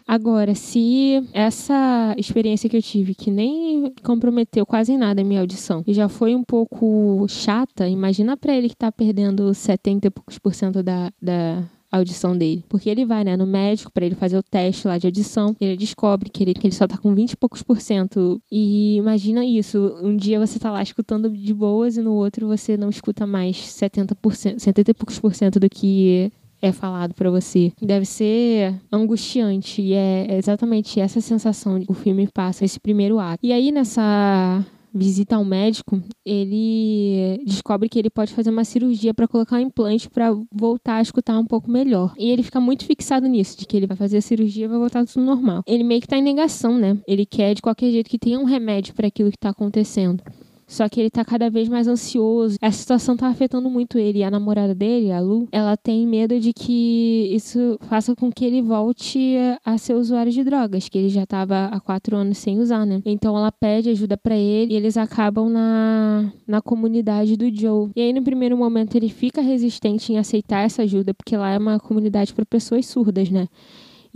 Agora, 0.06 0.54
se 0.54 1.26
essa 1.32 2.14
experiência 2.18 2.68
que 2.68 2.76
eu 2.76 2.82
tive, 2.82 3.14
que 3.14 3.30
nem 3.30 3.92
comprometeu 4.02 4.66
quase 4.66 4.96
nada 4.96 5.22
a 5.22 5.24
minha 5.24 5.40
audição, 5.40 5.82
e 5.86 5.94
já 5.94 6.08
foi 6.08 6.34
um 6.34 6.44
pouco 6.44 7.26
chata, 7.28 7.88
imagina 7.88 8.36
para 8.36 8.54
ele 8.54 8.68
que 8.68 8.76
tá 8.76 8.92
perdendo 8.92 9.52
70 9.54 10.06
e 10.06 10.10
poucos 10.10 10.38
por 10.38 10.54
cento 10.54 10.82
da, 10.82 11.10
da 11.20 11.64
audição 11.90 12.36
dele. 12.36 12.64
Porque 12.68 12.90
ele 12.90 13.04
vai, 13.04 13.24
né, 13.24 13.36
no 13.36 13.46
médico 13.46 13.90
para 13.92 14.04
ele 14.04 14.14
fazer 14.14 14.36
o 14.36 14.42
teste 14.42 14.86
lá 14.86 14.98
de 14.98 15.06
audição, 15.06 15.56
ele 15.60 15.76
descobre 15.76 16.28
que 16.28 16.42
ele, 16.42 16.54
que 16.54 16.66
ele 16.66 16.74
só 16.74 16.86
tá 16.86 16.98
com 16.98 17.14
20 17.14 17.32
e 17.32 17.36
poucos 17.36 17.62
por 17.62 17.80
cento. 17.80 18.40
E 18.50 18.96
imagina 18.96 19.44
isso, 19.44 19.96
um 20.02 20.16
dia 20.16 20.38
você 20.38 20.58
tá 20.58 20.70
lá 20.70 20.82
escutando 20.82 21.30
de 21.30 21.54
boas 21.54 21.96
e 21.96 22.02
no 22.02 22.12
outro 22.12 22.46
você 22.46 22.76
não 22.76 22.90
escuta 22.90 23.26
mais 23.26 23.56
70%, 23.56 24.58
70 24.58 24.90
e 24.90 24.94
poucos 24.94 25.18
por 25.18 25.34
cento 25.34 25.58
do 25.58 25.68
que 25.68 26.32
é 26.64 26.72
falado 26.72 27.14
para 27.14 27.30
você. 27.30 27.72
Deve 27.80 28.06
ser 28.06 28.74
angustiante 28.90 29.82
e 29.82 29.92
é 29.92 30.36
exatamente 30.36 30.98
essa 30.98 31.20
sensação 31.20 31.80
que 31.80 31.90
o 31.90 31.94
filme 31.94 32.26
passa, 32.32 32.64
esse 32.64 32.80
primeiro 32.80 33.18
ato. 33.18 33.38
E 33.42 33.52
aí 33.52 33.70
nessa 33.70 34.64
visita 34.94 35.34
ao 35.34 35.44
médico, 35.44 36.00
ele 36.24 37.42
descobre 37.44 37.88
que 37.88 37.98
ele 37.98 38.08
pode 38.08 38.32
fazer 38.32 38.50
uma 38.50 38.64
cirurgia 38.64 39.12
para 39.12 39.26
colocar 39.26 39.56
um 39.56 39.60
implante 39.60 40.08
para 40.08 40.32
voltar 40.52 40.96
a 40.96 41.02
escutar 41.02 41.36
um 41.36 41.44
pouco 41.44 41.68
melhor. 41.68 42.14
E 42.16 42.30
ele 42.30 42.44
fica 42.44 42.60
muito 42.60 42.84
fixado 42.84 43.26
nisso, 43.26 43.58
de 43.58 43.66
que 43.66 43.76
ele 43.76 43.88
vai 43.88 43.96
fazer 43.96 44.18
a 44.18 44.22
cirurgia 44.22 44.66
e 44.66 44.68
vai 44.68 44.78
voltar 44.78 45.04
tudo 45.04 45.24
normal. 45.24 45.64
Ele 45.66 45.82
meio 45.82 46.00
que 46.00 46.06
tá 46.06 46.16
em 46.16 46.22
negação, 46.22 46.78
né? 46.78 46.96
Ele 47.08 47.26
quer 47.26 47.54
de 47.54 47.60
qualquer 47.60 47.90
jeito 47.90 48.08
que 48.08 48.18
tenha 48.18 48.38
um 48.38 48.44
remédio 48.44 48.94
para 48.94 49.08
aquilo 49.08 49.30
que 49.32 49.38
tá 49.38 49.50
acontecendo. 49.50 50.22
Só 50.66 50.88
que 50.88 51.00
ele 51.00 51.10
tá 51.10 51.24
cada 51.24 51.50
vez 51.50 51.68
mais 51.68 51.86
ansioso. 51.86 52.56
Essa 52.60 52.78
situação 52.78 53.16
tá 53.16 53.28
afetando 53.28 53.68
muito 53.68 53.98
ele. 53.98 54.20
E 54.20 54.24
a 54.24 54.30
namorada 54.30 54.74
dele, 54.74 55.12
a 55.12 55.20
Lu, 55.20 55.48
ela 55.52 55.76
tem 55.76 56.06
medo 56.06 56.38
de 56.40 56.52
que 56.52 57.30
isso 57.32 57.78
faça 57.82 58.14
com 58.14 58.30
que 58.30 58.44
ele 58.44 58.62
volte 58.62 59.36
a 59.64 59.76
ser 59.78 59.94
usuário 59.94 60.32
de 60.32 60.42
drogas, 60.42 60.88
que 60.88 60.98
ele 60.98 61.08
já 61.08 61.26
tava 61.26 61.66
há 61.66 61.80
quatro 61.80 62.16
anos 62.16 62.38
sem 62.38 62.58
usar, 62.58 62.86
né? 62.86 63.02
Então 63.04 63.36
ela 63.36 63.52
pede 63.52 63.90
ajuda 63.90 64.16
para 64.16 64.36
ele 64.36 64.74
e 64.74 64.76
eles 64.76 64.96
acabam 64.96 65.48
na, 65.48 66.32
na 66.46 66.62
comunidade 66.62 67.36
do 67.36 67.54
Joe. 67.54 67.90
E 67.94 68.00
aí, 68.00 68.12
no 68.12 68.22
primeiro 68.22 68.56
momento, 68.56 68.96
ele 68.96 69.08
fica 69.08 69.40
resistente 69.40 70.12
em 70.12 70.18
aceitar 70.18 70.60
essa 70.60 70.82
ajuda, 70.82 71.12
porque 71.14 71.36
lá 71.36 71.50
é 71.50 71.58
uma 71.58 71.78
comunidade 71.78 72.32
para 72.32 72.44
pessoas 72.44 72.86
surdas, 72.86 73.30
né? 73.30 73.48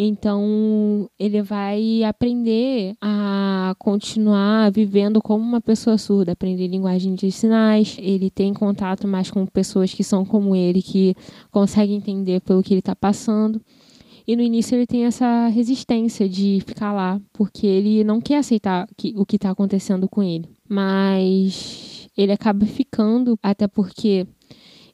Então, 0.00 1.10
ele 1.18 1.42
vai 1.42 2.04
aprender 2.04 2.94
a 3.00 3.74
continuar 3.80 4.70
vivendo 4.70 5.20
como 5.20 5.42
uma 5.42 5.60
pessoa 5.60 5.98
surda, 5.98 6.30
aprender 6.30 6.68
linguagem 6.68 7.16
de 7.16 7.32
sinais. 7.32 7.96
Ele 7.98 8.30
tem 8.30 8.54
contato 8.54 9.08
mais 9.08 9.28
com 9.28 9.44
pessoas 9.44 9.92
que 9.92 10.04
são 10.04 10.24
como 10.24 10.54
ele, 10.54 10.80
que 10.80 11.16
conseguem 11.50 11.96
entender 11.96 12.40
pelo 12.42 12.62
que 12.62 12.72
ele 12.72 12.78
está 12.78 12.94
passando. 12.94 13.60
E 14.24 14.36
no 14.36 14.42
início 14.42 14.76
ele 14.76 14.86
tem 14.86 15.04
essa 15.04 15.48
resistência 15.48 16.28
de 16.28 16.62
ficar 16.64 16.92
lá, 16.92 17.20
porque 17.32 17.66
ele 17.66 18.04
não 18.04 18.20
quer 18.20 18.36
aceitar 18.36 18.86
o 19.16 19.26
que 19.26 19.34
está 19.34 19.50
acontecendo 19.50 20.08
com 20.08 20.22
ele. 20.22 20.48
Mas 20.68 22.08
ele 22.16 22.30
acaba 22.30 22.64
ficando, 22.66 23.36
até 23.42 23.66
porque 23.66 24.28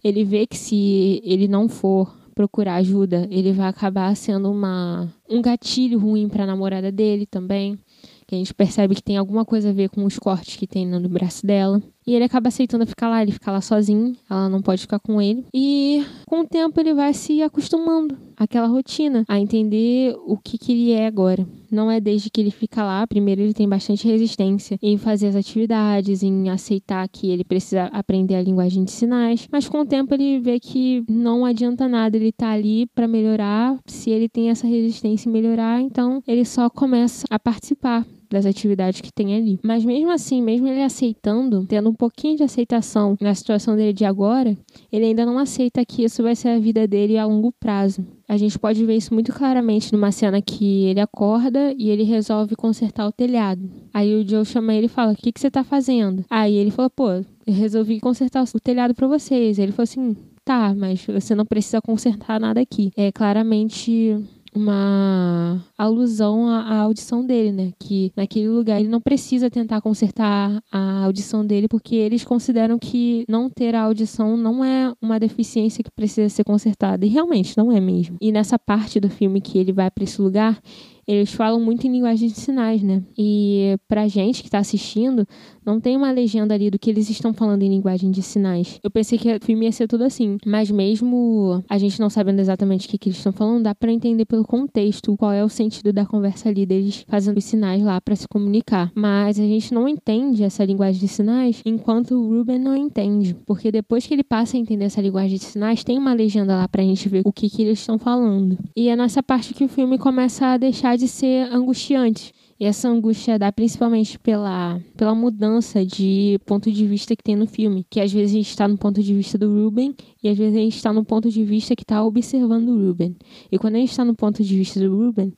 ele 0.03 0.25
vê 0.25 0.47
que 0.47 0.57
se 0.57 1.21
ele 1.25 1.47
não 1.47 1.69
for 1.69 2.24
procurar 2.35 2.77
ajuda, 2.77 3.27
ele 3.31 3.53
vai 3.53 3.69
acabar 3.69 4.15
sendo 4.17 4.51
uma, 4.51 5.13
um 5.31 5.41
gatilho 5.41 5.99
ruim 5.99 6.29
para 6.29 6.45
a 6.45 6.47
namorada 6.47 6.91
dele 6.91 7.27
também. 7.27 7.79
Que 8.27 8.35
a 8.35 8.39
gente 8.39 8.55
percebe 8.55 8.95
que 8.95 9.03
tem 9.03 9.17
alguma 9.17 9.45
coisa 9.45 9.71
a 9.71 9.73
ver 9.73 9.91
com 9.91 10.05
os 10.05 10.19
cortes 10.19 10.57
que 10.57 10.67
tem 10.67 10.87
no 10.87 11.09
braço 11.09 11.47
dela. 11.47 11.83
E 12.07 12.15
ele 12.15 12.25
acaba 12.25 12.49
aceitando 12.49 12.87
ficar 12.87 13.09
lá, 13.09 13.23
ele 13.23 13.33
fica 13.33 13.51
lá 13.51 13.61
sozinho, 13.61 14.15
ela 14.29 14.49
não 14.49 14.61
pode 14.61 14.83
ficar 14.83 14.99
com 14.99 15.21
ele. 15.21 15.45
E 15.55 16.05
com 16.27 16.41
o 16.41 16.47
tempo 16.47 16.79
ele 16.81 16.95
vai 16.95 17.15
se 17.15 17.43
acostumando 17.43 18.17
àquela 18.37 18.67
rotina, 18.67 19.25
a 19.29 19.39
entender 19.39 20.15
o 20.27 20.37
que, 20.37 20.59
que 20.59 20.73
ele 20.73 20.93
é 20.93 21.07
agora. 21.07 21.47
Não 21.71 21.91
é 21.91 22.01
desde 22.01 22.31
que 22.31 22.41
ele 22.41 22.51
fica 22.51 22.85
lá, 22.85 23.07
primeiro 23.07 23.41
ele 23.41 23.55
tem 23.55 23.69
bastante 23.69 24.07
resistência 24.07 24.79
em 24.83 24.97
fazer 24.99 25.29
as 25.29 25.37
atividades, 25.37 26.23
em 26.23 26.51
aceitar 26.51 27.09
que 27.09 27.31
ele 27.31 27.45
precisa 27.45 27.85
aprender 27.87 28.35
a 28.35 28.43
linguagem 28.43 28.85
de 28.85 28.91
sinais, 28.91 29.49
mas 29.51 29.69
com 29.69 29.81
o 29.81 29.87
tempo 29.87 30.15
ele 30.15 30.39
vê 30.39 30.61
que 30.61 31.05
não 31.09 31.45
adianta 31.45 31.89
nada 31.89 32.17
ele 32.17 32.33
tá 32.33 32.51
ali 32.51 32.87
para 32.87 33.09
melhorar. 33.09 33.79
Se 33.87 34.11
ele 34.11 34.29
tem 34.29 34.51
essa 34.51 34.67
resistência 34.67 35.29
em 35.29 35.33
melhorar, 35.33 35.81
então 35.81 36.23
ele 36.27 36.45
só 36.45 36.69
começa 36.69 37.25
a 37.31 37.39
participar 37.39 38.07
das 38.35 38.47
atividades 38.47 39.01
que 39.01 39.13
tem 39.13 39.35
ali. 39.35 39.59
Mas 39.63 39.85
mesmo 39.85 40.11
assim, 40.11 40.43
mesmo 40.43 40.67
ele 40.67 40.83
aceitando, 40.83 41.65
tendo 41.67 41.89
um 41.89 41.95
pouquinho 41.95 42.37
de 42.37 42.43
aceitação 42.43 43.17
na 43.21 43.35
situação 43.35 43.77
dele 43.77 43.93
de 43.93 44.05
agora, 44.05 44.57
ele 44.93 45.07
ainda 45.07 45.25
não 45.25 45.39
aceita 45.39 45.85
que 45.85 46.05
isso 46.05 46.23
vai 46.23 46.37
ser 46.37 46.49
a 46.49 46.59
vida 46.59 46.87
dele 46.87 47.17
a 47.17 47.25
longo 47.25 47.53
prazo. 47.53 48.05
A 48.29 48.37
gente 48.37 48.59
pode 48.59 48.85
ver 48.85 48.97
isso 48.97 49.13
muito 49.13 49.33
claramente 49.33 49.93
numa 49.93 50.11
cena 50.11 50.41
que 50.41 50.85
ele 50.85 51.01
acorda 51.01 51.75
e 51.79 51.91
ele 51.91 52.03
resolve 52.03 52.57
consertar 52.57 53.07
o 53.07 53.13
telhado. 53.13 53.71
Aí 53.93 54.15
o 54.15 54.27
Joe 54.27 54.45
chama 54.45 54.75
ele 54.75 54.87
e 54.87 54.89
fala: 54.89 55.13
O 55.13 55.17
que, 55.17 55.31
que 55.31 55.41
você 55.41 55.51
tá 55.51 55.63
fazendo? 55.63 56.25
Aí 56.29 56.55
ele 56.55 56.71
falou: 56.71 56.91
Pô, 56.91 57.11
eu 57.11 57.25
resolvi 57.47 58.01
consertar 58.01 58.43
o 58.43 58.61
telhado 58.61 58.95
para 58.95 59.07
vocês. 59.07 59.59
Aí 59.59 59.65
ele 59.65 59.73
falou 59.73 59.85
assim: 59.85 60.17
Tá, 60.45 60.75
mas 60.75 61.05
você 61.07 61.35
não 61.35 61.47
precisa 61.47 61.81
consertar 61.81 62.41
nada 62.41 62.61
aqui. 62.61 62.93
É 62.97 63.13
claramente 63.13 64.17
uma 64.55 65.63
alusão 65.77 66.49
à, 66.49 66.79
audição 66.79 67.25
dele, 67.25 67.53
né? 67.53 67.73
Que 67.79 68.13
naquele 68.17 68.49
lugar 68.49 68.81
ele 68.81 68.89
não 68.89 69.01
precisa 69.01 69.51
tentar 69.51 69.81
consertar 69.81 70.63
a 70.71 71.05
audição 71.05 71.45
dele, 71.45 71.69
porque 71.69 71.95
eles 71.97 72.25
consideram 72.25 72.79
que 72.79 73.25
não 73.29 73.51
ter 73.51 73.75
a 73.75 73.83
audição 73.83 74.37
não 74.37 74.65
é 74.65 74.93
uma 75.01 75.19
deficiência 75.19 75.83
que 75.83 75.91
precisa 75.91 76.29
ser 76.29 76.45
consertada. 76.45 77.05
E 77.05 77.09
realmente 77.09 77.57
não 77.57 77.73
é 77.73 77.81
mesmo. 77.81 78.17
E 78.21 78.31
nessa 78.31 78.59
parte 78.59 79.01
do 79.01 79.11
filme 79.11 79.41
que 79.41 79.59
ele 79.59 79.73
vai 79.73 79.91
para 79.91 80.05
esse 80.05 80.21
lugar, 80.21 80.61
eles 81.07 81.33
falam 81.33 81.61
muito 81.61 81.87
em 81.87 81.93
linguagem 81.93 82.29
de 82.29 82.39
sinais, 82.39 82.83
né? 82.83 83.03
E 83.17 83.77
pra 83.87 84.09
gente 84.09 84.43
que 84.43 84.51
tá 84.51 84.59
assistindo, 84.59 85.27
não 85.65 85.79
tem 85.79 85.97
uma 85.97 86.11
legenda 86.11 86.55
ali 86.55 86.71
do 86.71 86.79
que 86.79 86.89
eles 86.89 87.11
estão 87.11 87.35
falando 87.35 87.63
em 87.63 87.69
linguagem 87.69 88.11
de 88.11 88.23
sinais. 88.23 88.79
Eu 88.83 88.91
pensei 88.91 89.19
que 89.19 89.31
o 89.31 89.45
filme 89.45 89.67
ia 89.67 89.73
ser 89.73 89.87
tudo 89.87 90.05
assim, 90.05 90.39
mas 90.47 90.71
mesmo 90.71 91.63
a 91.69 91.77
gente 91.77 92.01
não 92.01 92.09
sabendo 92.09 92.41
exatamente 92.41 92.87
o 92.87 92.91
que, 92.91 92.97
que 92.97 93.09
eles 93.11 93.19
estão 93.19 93.33
falando, 93.33 93.65
dá 93.65 93.75
para 93.75 93.93
entender 93.93 94.25
pelo 94.25 94.45
contexto 94.45 95.15
qual 95.17 95.33
é 95.33 95.45
o 95.45 95.49
sentido 95.49 95.64
da 95.93 96.07
conversa 96.07 96.49
ali 96.49 96.67
deles 96.67 97.05
fazendo 97.09 97.39
os 97.39 97.45
sinais 97.45 97.83
lá 97.83 98.01
para 98.01 98.17
se 98.17 98.27
comunicar. 98.29 98.91
Mas 98.95 99.39
a 99.39 99.43
gente 99.43 99.73
não 99.73 99.89
entende 99.89 100.43
essa 100.43 100.65
linguagem 100.65 101.01
de 101.01 101.09
sinais 101.09 101.61
enquanto 101.65 102.15
o 102.15 102.29
Ruben 102.29 102.59
não 102.59 102.77
entende, 102.77 103.37
porque 103.47 103.71
depois 103.71 104.07
que 104.07 104.15
ele 104.15 104.25
passa 104.25 104.57
a 104.57 104.61
entender 104.61 104.85
essa 104.85 105.01
linguagem 105.01 105.39
de 105.39 105.45
sinais, 105.45 105.85
tem 105.85 105.99
uma 105.99 106.13
legenda 106.13 106.57
lá 106.57 106.69
pra 106.69 106.83
gente 106.83 107.09
ver 107.09 107.23
o 107.25 107.33
que, 107.33 107.49
que 107.49 107.63
eles 107.63 107.79
estão 107.79 107.99
falando. 107.99 108.59
E 108.77 108.89
é 108.89 108.97
nessa 108.97 109.23
parte 109.23 109.55
que 109.55 109.65
o 109.65 109.69
filme 109.69 109.99
começa 109.99 110.47
a 110.47 110.57
deixar 110.57 110.97
de 110.97 111.09
ser 111.09 111.53
angustiante. 111.53 112.33
E 112.59 112.65
essa 112.65 112.89
angústia 112.89 113.39
dá 113.39 113.51
principalmente 113.51 114.19
pela, 114.19 114.81
pela 114.97 115.15
mudança 115.15 115.85
de 115.85 116.39
ponto 116.47 116.71
de 116.71 116.87
vista 116.87 117.17
que 117.17 117.23
tem 117.23 117.37
no 117.37 117.47
filme. 117.47 117.85
Que 117.91 118.01
às 118.01 118.13
vezes 118.13 118.33
a 118.33 118.39
gente 118.39 118.49
está 118.49 118.69
no 118.69 118.79
ponto 118.79 119.03
de 119.03 119.15
vista 119.15 119.37
do 119.37 119.53
Ruben 119.53 119.95
e 120.23 120.29
às 120.29 120.39
vezes 120.39 120.57
a 120.57 120.61
gente 120.61 120.77
está 120.77 120.93
no 120.93 121.05
ponto 121.05 121.29
de 121.29 121.45
vista 121.45 121.75
que 121.75 121.83
está 121.83 122.03
observando 122.05 122.69
o 122.69 122.87
Ruben. 122.87 123.17
E 123.51 123.59
quando 123.59 123.75
a 123.75 123.79
gente 123.79 123.91
está 123.91 124.05
no 124.05 124.15
ponto 124.15 124.43
de 124.43 124.57
vista 124.57 124.79
do 124.81 124.97
Ruben, 124.97 125.33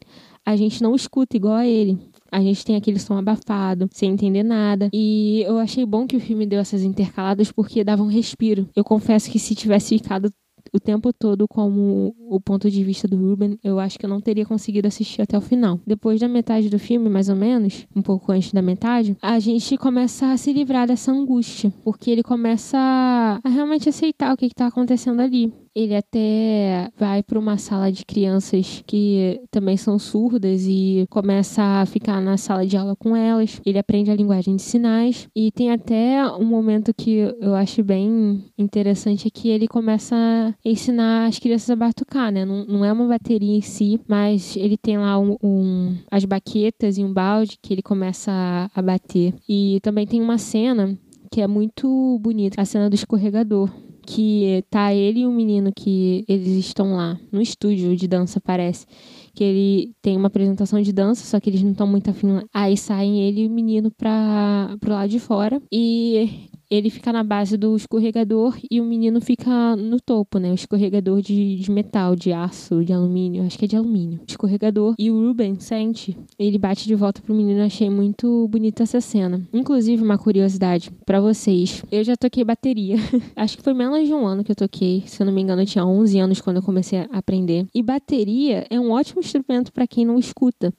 a 0.44 0.54
gente 0.56 0.82
não 0.82 0.94
escuta 0.94 1.36
igual 1.36 1.54
a 1.54 1.66
ele. 1.66 1.98
A 2.30 2.40
gente 2.40 2.64
tem 2.64 2.76
aquele 2.76 2.98
som 2.98 3.16
abafado, 3.16 3.88
sem 3.92 4.12
entender 4.12 4.42
nada. 4.42 4.90
E 4.92 5.42
eu 5.42 5.58
achei 5.58 5.84
bom 5.84 6.06
que 6.06 6.16
o 6.16 6.20
filme 6.20 6.46
deu 6.46 6.60
essas 6.60 6.82
intercaladas 6.82 7.50
porque 7.50 7.82
dava 7.82 8.02
um 8.02 8.08
respiro. 8.08 8.68
Eu 8.76 8.84
confesso 8.84 9.30
que 9.30 9.38
se 9.38 9.54
tivesse 9.54 9.96
ficado 9.98 10.30
o 10.76 10.80
tempo 10.80 11.12
todo 11.12 11.48
como 11.48 12.14
o 12.28 12.40
ponto 12.40 12.70
de 12.70 12.84
vista 12.84 13.08
do 13.08 13.16
Ruben, 13.16 13.58
eu 13.62 13.78
acho 13.78 13.98
que 13.98 14.04
eu 14.04 14.10
não 14.10 14.20
teria 14.20 14.44
conseguido 14.44 14.88
assistir 14.88 15.22
até 15.22 15.36
o 15.36 15.40
final. 15.40 15.80
Depois 15.86 16.20
da 16.20 16.28
metade 16.28 16.68
do 16.68 16.78
filme, 16.78 17.08
mais 17.08 17.28
ou 17.28 17.36
menos, 17.36 17.86
um 17.94 18.02
pouco 18.02 18.32
antes 18.32 18.52
da 18.52 18.62
metade, 18.62 19.16
a 19.20 19.38
gente 19.38 19.76
começa 19.76 20.32
a 20.32 20.36
se 20.36 20.52
livrar 20.52 20.86
dessa 20.86 21.12
angústia, 21.12 21.72
porque 21.82 22.10
ele 22.10 22.22
começa 22.22 22.78
a 22.78 23.48
realmente 23.48 23.88
aceitar 23.88 24.32
o 24.32 24.36
que 24.36 24.46
está 24.46 24.66
acontecendo 24.66 25.20
ali. 25.20 25.52
Ele 25.76 25.94
até 25.94 26.90
vai 26.98 27.22
para 27.22 27.38
uma 27.38 27.58
sala 27.58 27.92
de 27.92 28.02
crianças 28.06 28.82
que 28.86 29.38
também 29.50 29.76
são 29.76 29.98
surdas 29.98 30.64
e 30.66 31.06
começa 31.10 31.62
a 31.62 31.84
ficar 31.84 32.18
na 32.22 32.38
sala 32.38 32.66
de 32.66 32.78
aula 32.78 32.96
com 32.96 33.14
elas. 33.14 33.60
Ele 33.66 33.78
aprende 33.78 34.10
a 34.10 34.16
linguagem 34.16 34.56
de 34.56 34.62
sinais 34.62 35.28
e 35.36 35.52
tem 35.52 35.70
até 35.70 36.26
um 36.32 36.46
momento 36.46 36.94
que 36.94 37.18
eu 37.38 37.54
acho 37.54 37.84
bem 37.84 38.42
interessante 38.56 39.28
é 39.28 39.30
que 39.30 39.50
ele 39.50 39.68
começa 39.68 40.16
a 40.16 40.54
ensinar 40.64 41.26
as 41.26 41.38
crianças 41.38 41.68
a 41.68 41.76
batucar, 41.76 42.32
né? 42.32 42.46
Não, 42.46 42.64
não 42.64 42.82
é 42.82 42.90
uma 42.90 43.06
bateria 43.06 43.54
em 43.54 43.60
si, 43.60 44.00
mas 44.08 44.56
ele 44.56 44.78
tem 44.78 44.96
lá 44.96 45.18
um, 45.18 45.36
um, 45.42 45.94
as 46.10 46.24
baquetas 46.24 46.96
e 46.96 47.04
um 47.04 47.12
balde 47.12 47.58
que 47.60 47.74
ele 47.74 47.82
começa 47.82 48.32
a, 48.32 48.70
a 48.74 48.80
bater. 48.80 49.34
E 49.46 49.78
também 49.82 50.06
tem 50.06 50.22
uma 50.22 50.38
cena 50.38 50.98
que 51.30 51.42
é 51.42 51.46
muito 51.46 52.18
bonita, 52.22 52.62
a 52.62 52.64
cena 52.64 52.88
do 52.88 52.94
escorregador 52.94 53.70
que 54.06 54.64
tá 54.70 54.94
ele 54.94 55.20
e 55.20 55.26
um 55.26 55.34
menino 55.34 55.70
que 55.74 56.24
eles 56.28 56.56
estão 56.56 56.94
lá 56.94 57.18
no 57.32 57.42
estúdio 57.42 57.96
de 57.96 58.06
dança, 58.06 58.40
parece. 58.40 58.86
Que 59.34 59.44
ele 59.44 59.94
tem 60.00 60.16
uma 60.16 60.28
apresentação 60.28 60.80
de 60.80 60.92
dança, 60.92 61.24
só 61.24 61.38
que 61.40 61.50
eles 61.50 61.62
não 61.62 61.72
estão 61.72 61.86
muito 61.86 62.08
afim. 62.08 62.28
Aí 62.54 62.76
saem 62.76 63.20
ele 63.20 63.42
e 63.42 63.46
o 63.46 63.50
menino 63.50 63.90
para 63.90 64.76
pro 64.80 64.92
lado 64.92 65.10
de 65.10 65.18
fora. 65.18 65.60
E 65.70 66.48
ele 66.70 66.90
fica 66.90 67.12
na 67.12 67.22
base 67.22 67.56
do 67.56 67.76
escorregador 67.76 68.56
e 68.70 68.80
o 68.80 68.84
menino 68.84 69.20
fica 69.20 69.76
no 69.76 70.00
topo, 70.00 70.38
né? 70.38 70.50
O 70.50 70.54
escorregador 70.54 71.22
de, 71.22 71.56
de 71.56 71.70
metal, 71.70 72.16
de 72.16 72.32
aço, 72.32 72.84
de 72.84 72.92
alumínio. 72.92 73.44
Acho 73.44 73.58
que 73.58 73.64
é 73.64 73.68
de 73.68 73.76
alumínio. 73.76 74.20
Escorregador. 74.26 74.94
E 74.98 75.10
o 75.10 75.14
Ruben 75.14 75.58
sente. 75.60 76.16
Ele 76.38 76.58
bate 76.58 76.86
de 76.86 76.94
volta 76.94 77.22
pro 77.22 77.34
menino. 77.34 77.62
Achei 77.62 77.88
muito 77.88 78.48
bonita 78.48 78.82
essa 78.82 79.00
cena. 79.00 79.40
Inclusive, 79.52 80.02
uma 80.02 80.18
curiosidade 80.18 80.90
para 81.04 81.20
vocês. 81.20 81.84
Eu 81.90 82.02
já 82.02 82.16
toquei 82.16 82.44
bateria. 82.44 82.96
Acho 83.36 83.56
que 83.56 83.62
foi 83.62 83.74
menos 83.74 84.06
de 84.06 84.12
um 84.12 84.26
ano 84.26 84.42
que 84.42 84.52
eu 84.52 84.56
toquei. 84.56 85.02
Se 85.06 85.22
eu 85.22 85.26
não 85.26 85.32
me 85.32 85.42
engano, 85.42 85.62
eu 85.62 85.66
tinha 85.66 85.86
11 85.86 86.18
anos 86.18 86.40
quando 86.40 86.56
eu 86.56 86.62
comecei 86.62 86.98
a 86.98 87.08
aprender. 87.12 87.66
E 87.74 87.82
bateria 87.82 88.66
é 88.68 88.80
um 88.80 88.90
ótimo 88.90 89.20
instrumento 89.20 89.72
para 89.72 89.86
quem 89.86 90.04
não 90.04 90.18
escuta 90.18 90.72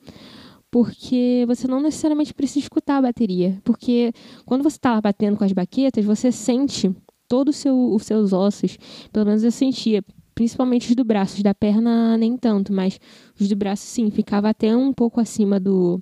porque 0.71 1.45
você 1.47 1.67
não 1.67 1.81
necessariamente 1.81 2.33
precisa 2.33 2.59
escutar 2.59 2.97
a 2.97 3.01
bateria, 3.01 3.59
porque 3.63 4.11
quando 4.45 4.63
você 4.63 4.77
está 4.77 4.99
batendo 4.99 5.37
com 5.37 5.43
as 5.43 5.53
baquetas, 5.53 6.03
você 6.03 6.31
sente 6.31 6.93
todos 7.27 7.57
seu, 7.57 7.93
os 7.93 8.03
seus 8.03 8.33
ossos, 8.33 8.77
pelo 9.11 9.25
menos 9.25 9.43
eu 9.43 9.51
sentia, 9.51 10.03
principalmente 10.35 10.89
os 10.89 10.95
do 10.95 11.03
braço, 11.03 11.37
os 11.37 11.43
da 11.43 11.53
perna 11.53 12.17
nem 12.17 12.37
tanto, 12.37 12.73
mas 12.73 12.99
os 13.39 13.47
do 13.47 13.55
braço 13.55 13.85
sim, 13.85 14.09
ficava 14.09 14.49
até 14.49 14.75
um 14.75 14.93
pouco 14.93 15.19
acima 15.19 15.59
do, 15.59 16.01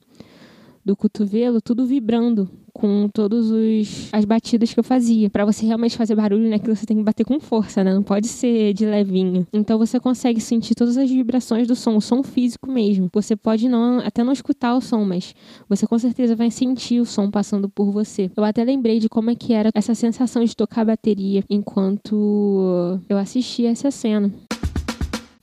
do 0.84 0.96
cotovelo, 0.96 1.62
tudo 1.62 1.86
vibrando 1.86 2.50
com 2.76 3.08
todos 3.08 3.52
os 3.52 4.10
as 4.12 4.26
batidas 4.26 4.74
que 4.74 4.80
eu 4.80 4.84
fazia. 4.84 5.30
Para 5.30 5.46
você 5.46 5.66
realmente 5.66 5.98
fazer 5.98 6.14
barulho 6.14 6.50
naquilo, 6.50 6.74
né, 6.74 6.76
você 6.76 6.86
tem 6.86 6.98
que 6.98 7.04
bater 7.04 7.24
com 7.24 7.40
força, 7.40 7.84
né? 7.84 7.94
Não 7.94 8.04
pode 8.04 8.28
ser 8.28 8.74
de 8.74 8.86
levinho. 8.86 9.48
Então 9.54 9.78
você 9.78 9.98
consegue 9.98 10.42
sentir 10.42 10.76
todas 10.76 10.98
as 10.98 11.10
vibrações 11.10 11.68
do 11.68 11.76
som, 11.76 11.96
o 11.96 12.02
som 12.02 12.22
físico 12.22 12.70
mesmo. 12.70 13.10
Você 13.14 13.36
pode 13.36 13.70
não 13.70 14.00
até 14.00 14.24
não 14.24 14.34
escutar 14.34 14.76
o 14.76 14.82
som, 14.82 15.06
mas 15.06 15.34
você 15.70 15.88
com 15.88 15.98
certeza 15.98 16.36
vai 16.36 16.52
sentir 16.52 17.00
o 17.00 17.06
som 17.06 17.32
passando 17.32 17.70
por 17.70 17.92
você. 17.92 18.30
Eu 18.36 18.44
até 18.44 18.64
lembrei 18.64 19.00
de 19.00 19.08
como 19.08 19.30
é 19.30 19.36
que 19.36 19.54
era 19.54 19.70
essa 19.74 19.96
sensação 19.96 20.44
de 20.44 20.56
tocar 20.56 20.86
bateria 20.86 21.44
enquanto 21.50 23.00
eu 23.08 23.18
assistia 23.18 23.70
essa 23.70 23.90
cena. 23.90 24.32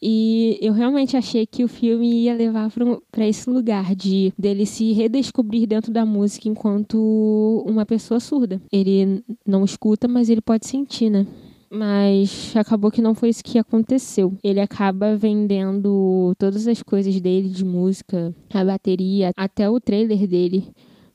E 0.03 0.59
eu 0.61 0.73
realmente 0.73 1.17
achei 1.17 1.47
que 1.47 1.63
o 1.63 1.69
filme 1.69 2.25
ia 2.25 2.35
levar 2.35 2.69
para 3.13 3.29
esse 3.29 3.49
lugar 3.49 3.95
de 3.95 4.33
dele 4.37 4.67
se 4.67 4.93
redescobrir 4.93 5.65
dentro 5.69 5.93
da 5.93 6.05
música 6.05 6.49
enquanto 6.49 7.65
uma 7.65 7.87
pessoa 7.87 8.19
surda. 8.19 8.61
Ele 8.73 9.23
não 9.47 9.65
escuta, 9.65 10.09
mas 10.09 10.29
ele 10.29 10.41
pode 10.41 10.67
sentir, 10.67 11.09
né? 11.09 11.25
Mas 11.71 12.53
acabou 12.57 12.91
que 12.91 13.01
não 13.01 13.15
foi 13.15 13.29
isso 13.29 13.45
que 13.45 13.59
aconteceu. 13.59 14.37
Ele 14.43 14.61
acaba 14.61 15.17
vendendo 15.17 16.35
todas 16.37 16.67
as 16.67 16.83
coisas 16.83 17.21
dele 17.21 17.49
de 17.49 17.65
música, 17.65 18.35
a 18.53 18.65
bateria, 18.65 19.31
até 19.37 19.71
o 19.71 19.81
trailer 19.81 20.27
dele 20.27 20.67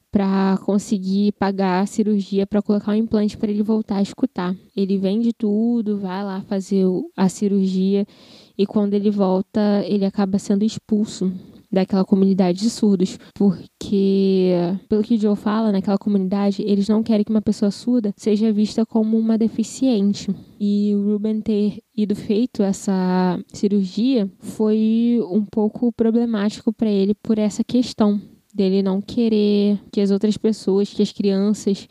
para 0.09 0.57
conseguir 0.65 1.33
pagar 1.33 1.81
a 1.81 1.85
cirurgia 1.85 2.47
para 2.47 2.61
colocar 2.61 2.93
um 2.93 2.95
implante 2.95 3.37
para 3.37 3.51
ele 3.51 3.61
voltar 3.61 3.97
a 3.97 4.01
escutar. 4.01 4.55
Ele 4.75 4.97
vende 4.97 5.31
tudo, 5.33 5.99
vai 5.99 6.23
lá 6.23 6.41
fazer 6.41 6.85
a 7.15 7.29
cirurgia 7.29 8.07
e 8.57 8.65
quando 8.65 8.93
ele 8.93 9.11
volta, 9.11 9.83
ele 9.85 10.05
acaba 10.05 10.39
sendo 10.39 10.63
expulso 10.63 11.31
daquela 11.71 12.05
comunidade 12.05 12.59
de 12.59 12.69
surdos, 12.69 13.19
porque, 13.33 14.53
pelo 14.87 15.03
que 15.03 15.15
o 15.15 15.19
Joe 15.19 15.35
fala, 15.35 15.71
naquela 15.71 15.97
comunidade, 15.97 16.63
eles 16.63 16.87
não 16.87 17.03
querem 17.03 17.25
que 17.25 17.31
uma 17.31 17.41
pessoa 17.41 17.71
surda 17.71 18.13
seja 18.15 18.51
vista 18.53 18.85
como 18.85 19.17
uma 19.17 19.37
deficiente. 19.37 20.33
E 20.59 20.93
o 20.95 21.11
Ruben 21.11 21.41
ter 21.41 21.79
ido 21.95 22.15
feito 22.15 22.63
essa 22.63 23.39
cirurgia 23.53 24.29
foi 24.39 25.19
um 25.29 25.43
pouco 25.43 25.91
problemático 25.91 26.71
para 26.71 26.89
ele 26.89 27.13
por 27.13 27.37
essa 27.37 27.63
questão 27.63 28.19
dele 28.53 28.81
não 28.81 28.99
querer 28.99 29.79
que 29.91 30.01
as 30.01 30.09
outras 30.09 30.35
pessoas, 30.35 30.91
que 30.91 31.03
as 31.03 31.11
crianças 31.11 31.87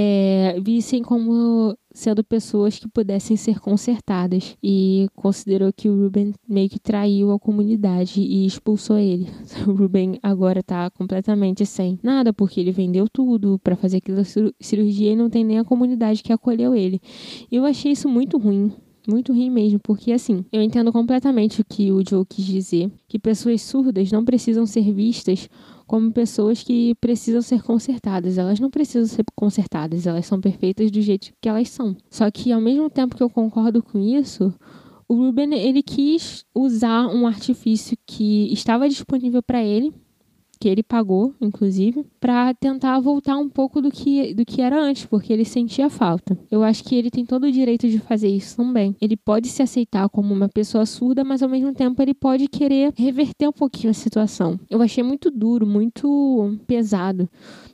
é, 0.00 0.60
vissem 0.60 1.02
como 1.02 1.76
sendo 1.92 2.22
pessoas 2.22 2.78
que 2.78 2.86
pudessem 2.86 3.36
ser 3.36 3.58
consertadas 3.58 4.56
e 4.62 5.08
considerou 5.12 5.72
que 5.72 5.88
o 5.88 6.04
Ruben 6.04 6.32
meio 6.48 6.68
que 6.68 6.78
traiu 6.78 7.32
a 7.32 7.38
comunidade 7.38 8.20
e 8.20 8.46
expulsou 8.46 8.96
ele. 8.96 9.26
O 9.66 9.72
Ruben 9.72 10.20
agora 10.22 10.62
tá 10.62 10.88
completamente 10.90 11.66
sem 11.66 11.98
nada 12.00 12.32
porque 12.32 12.60
ele 12.60 12.70
vendeu 12.70 13.08
tudo 13.12 13.58
para 13.58 13.74
fazer 13.74 13.96
aquela 13.96 14.22
cirurgia 14.60 15.10
e 15.10 15.16
não 15.16 15.28
tem 15.28 15.42
nem 15.42 15.58
a 15.58 15.64
comunidade 15.64 16.22
que 16.22 16.32
acolheu 16.32 16.76
ele. 16.76 17.00
Eu 17.50 17.64
achei 17.64 17.90
isso 17.90 18.08
muito 18.08 18.38
ruim. 18.38 18.72
Muito 19.08 19.32
ruim 19.32 19.48
mesmo, 19.48 19.80
porque 19.80 20.12
assim, 20.12 20.44
eu 20.52 20.60
entendo 20.60 20.92
completamente 20.92 21.62
o 21.62 21.64
que 21.64 21.90
o 21.90 22.02
Joe 22.06 22.26
quis 22.28 22.44
dizer, 22.44 22.92
que 23.08 23.18
pessoas 23.18 23.62
surdas 23.62 24.12
não 24.12 24.22
precisam 24.22 24.66
ser 24.66 24.92
vistas 24.92 25.48
como 25.86 26.12
pessoas 26.12 26.62
que 26.62 26.94
precisam 26.96 27.40
ser 27.40 27.62
consertadas. 27.62 28.36
Elas 28.36 28.60
não 28.60 28.70
precisam 28.70 29.06
ser 29.06 29.24
consertadas, 29.34 30.06
elas 30.06 30.26
são 30.26 30.38
perfeitas 30.38 30.90
do 30.90 31.00
jeito 31.00 31.32
que 31.40 31.48
elas 31.48 31.70
são. 31.70 31.96
Só 32.10 32.30
que 32.30 32.52
ao 32.52 32.60
mesmo 32.60 32.90
tempo 32.90 33.16
que 33.16 33.22
eu 33.22 33.30
concordo 33.30 33.82
com 33.82 33.98
isso, 33.98 34.52
o 35.08 35.14
Ruben 35.14 35.54
ele 35.54 35.82
quis 35.82 36.44
usar 36.54 37.06
um 37.06 37.26
artifício 37.26 37.96
que 38.06 38.52
estava 38.52 38.86
disponível 38.86 39.42
para 39.42 39.64
ele 39.64 39.90
que 40.58 40.68
ele 40.68 40.82
pagou, 40.82 41.34
inclusive, 41.40 42.04
para 42.20 42.52
tentar 42.54 42.98
voltar 43.00 43.36
um 43.36 43.48
pouco 43.48 43.80
do 43.80 43.90
que, 43.90 44.34
do 44.34 44.44
que 44.44 44.60
era 44.60 44.80
antes, 44.80 45.04
porque 45.04 45.32
ele 45.32 45.44
sentia 45.44 45.88
falta. 45.88 46.38
Eu 46.50 46.62
acho 46.62 46.84
que 46.84 46.94
ele 46.94 47.10
tem 47.10 47.24
todo 47.24 47.44
o 47.44 47.52
direito 47.52 47.88
de 47.88 47.98
fazer 47.98 48.28
isso 48.28 48.56
também. 48.56 48.96
Ele 49.00 49.16
pode 49.16 49.48
se 49.48 49.62
aceitar 49.62 50.08
como 50.08 50.34
uma 50.34 50.48
pessoa 50.48 50.84
surda, 50.86 51.24
mas 51.24 51.42
ao 51.42 51.48
mesmo 51.48 51.72
tempo 51.72 52.00
ele 52.02 52.14
pode 52.14 52.48
querer 52.48 52.92
reverter 52.96 53.48
um 53.48 53.52
pouquinho 53.52 53.90
a 53.90 53.94
situação. 53.94 54.58
Eu 54.68 54.82
achei 54.82 55.02
muito 55.02 55.30
duro, 55.30 55.66
muito 55.66 56.56
pesado 56.66 57.28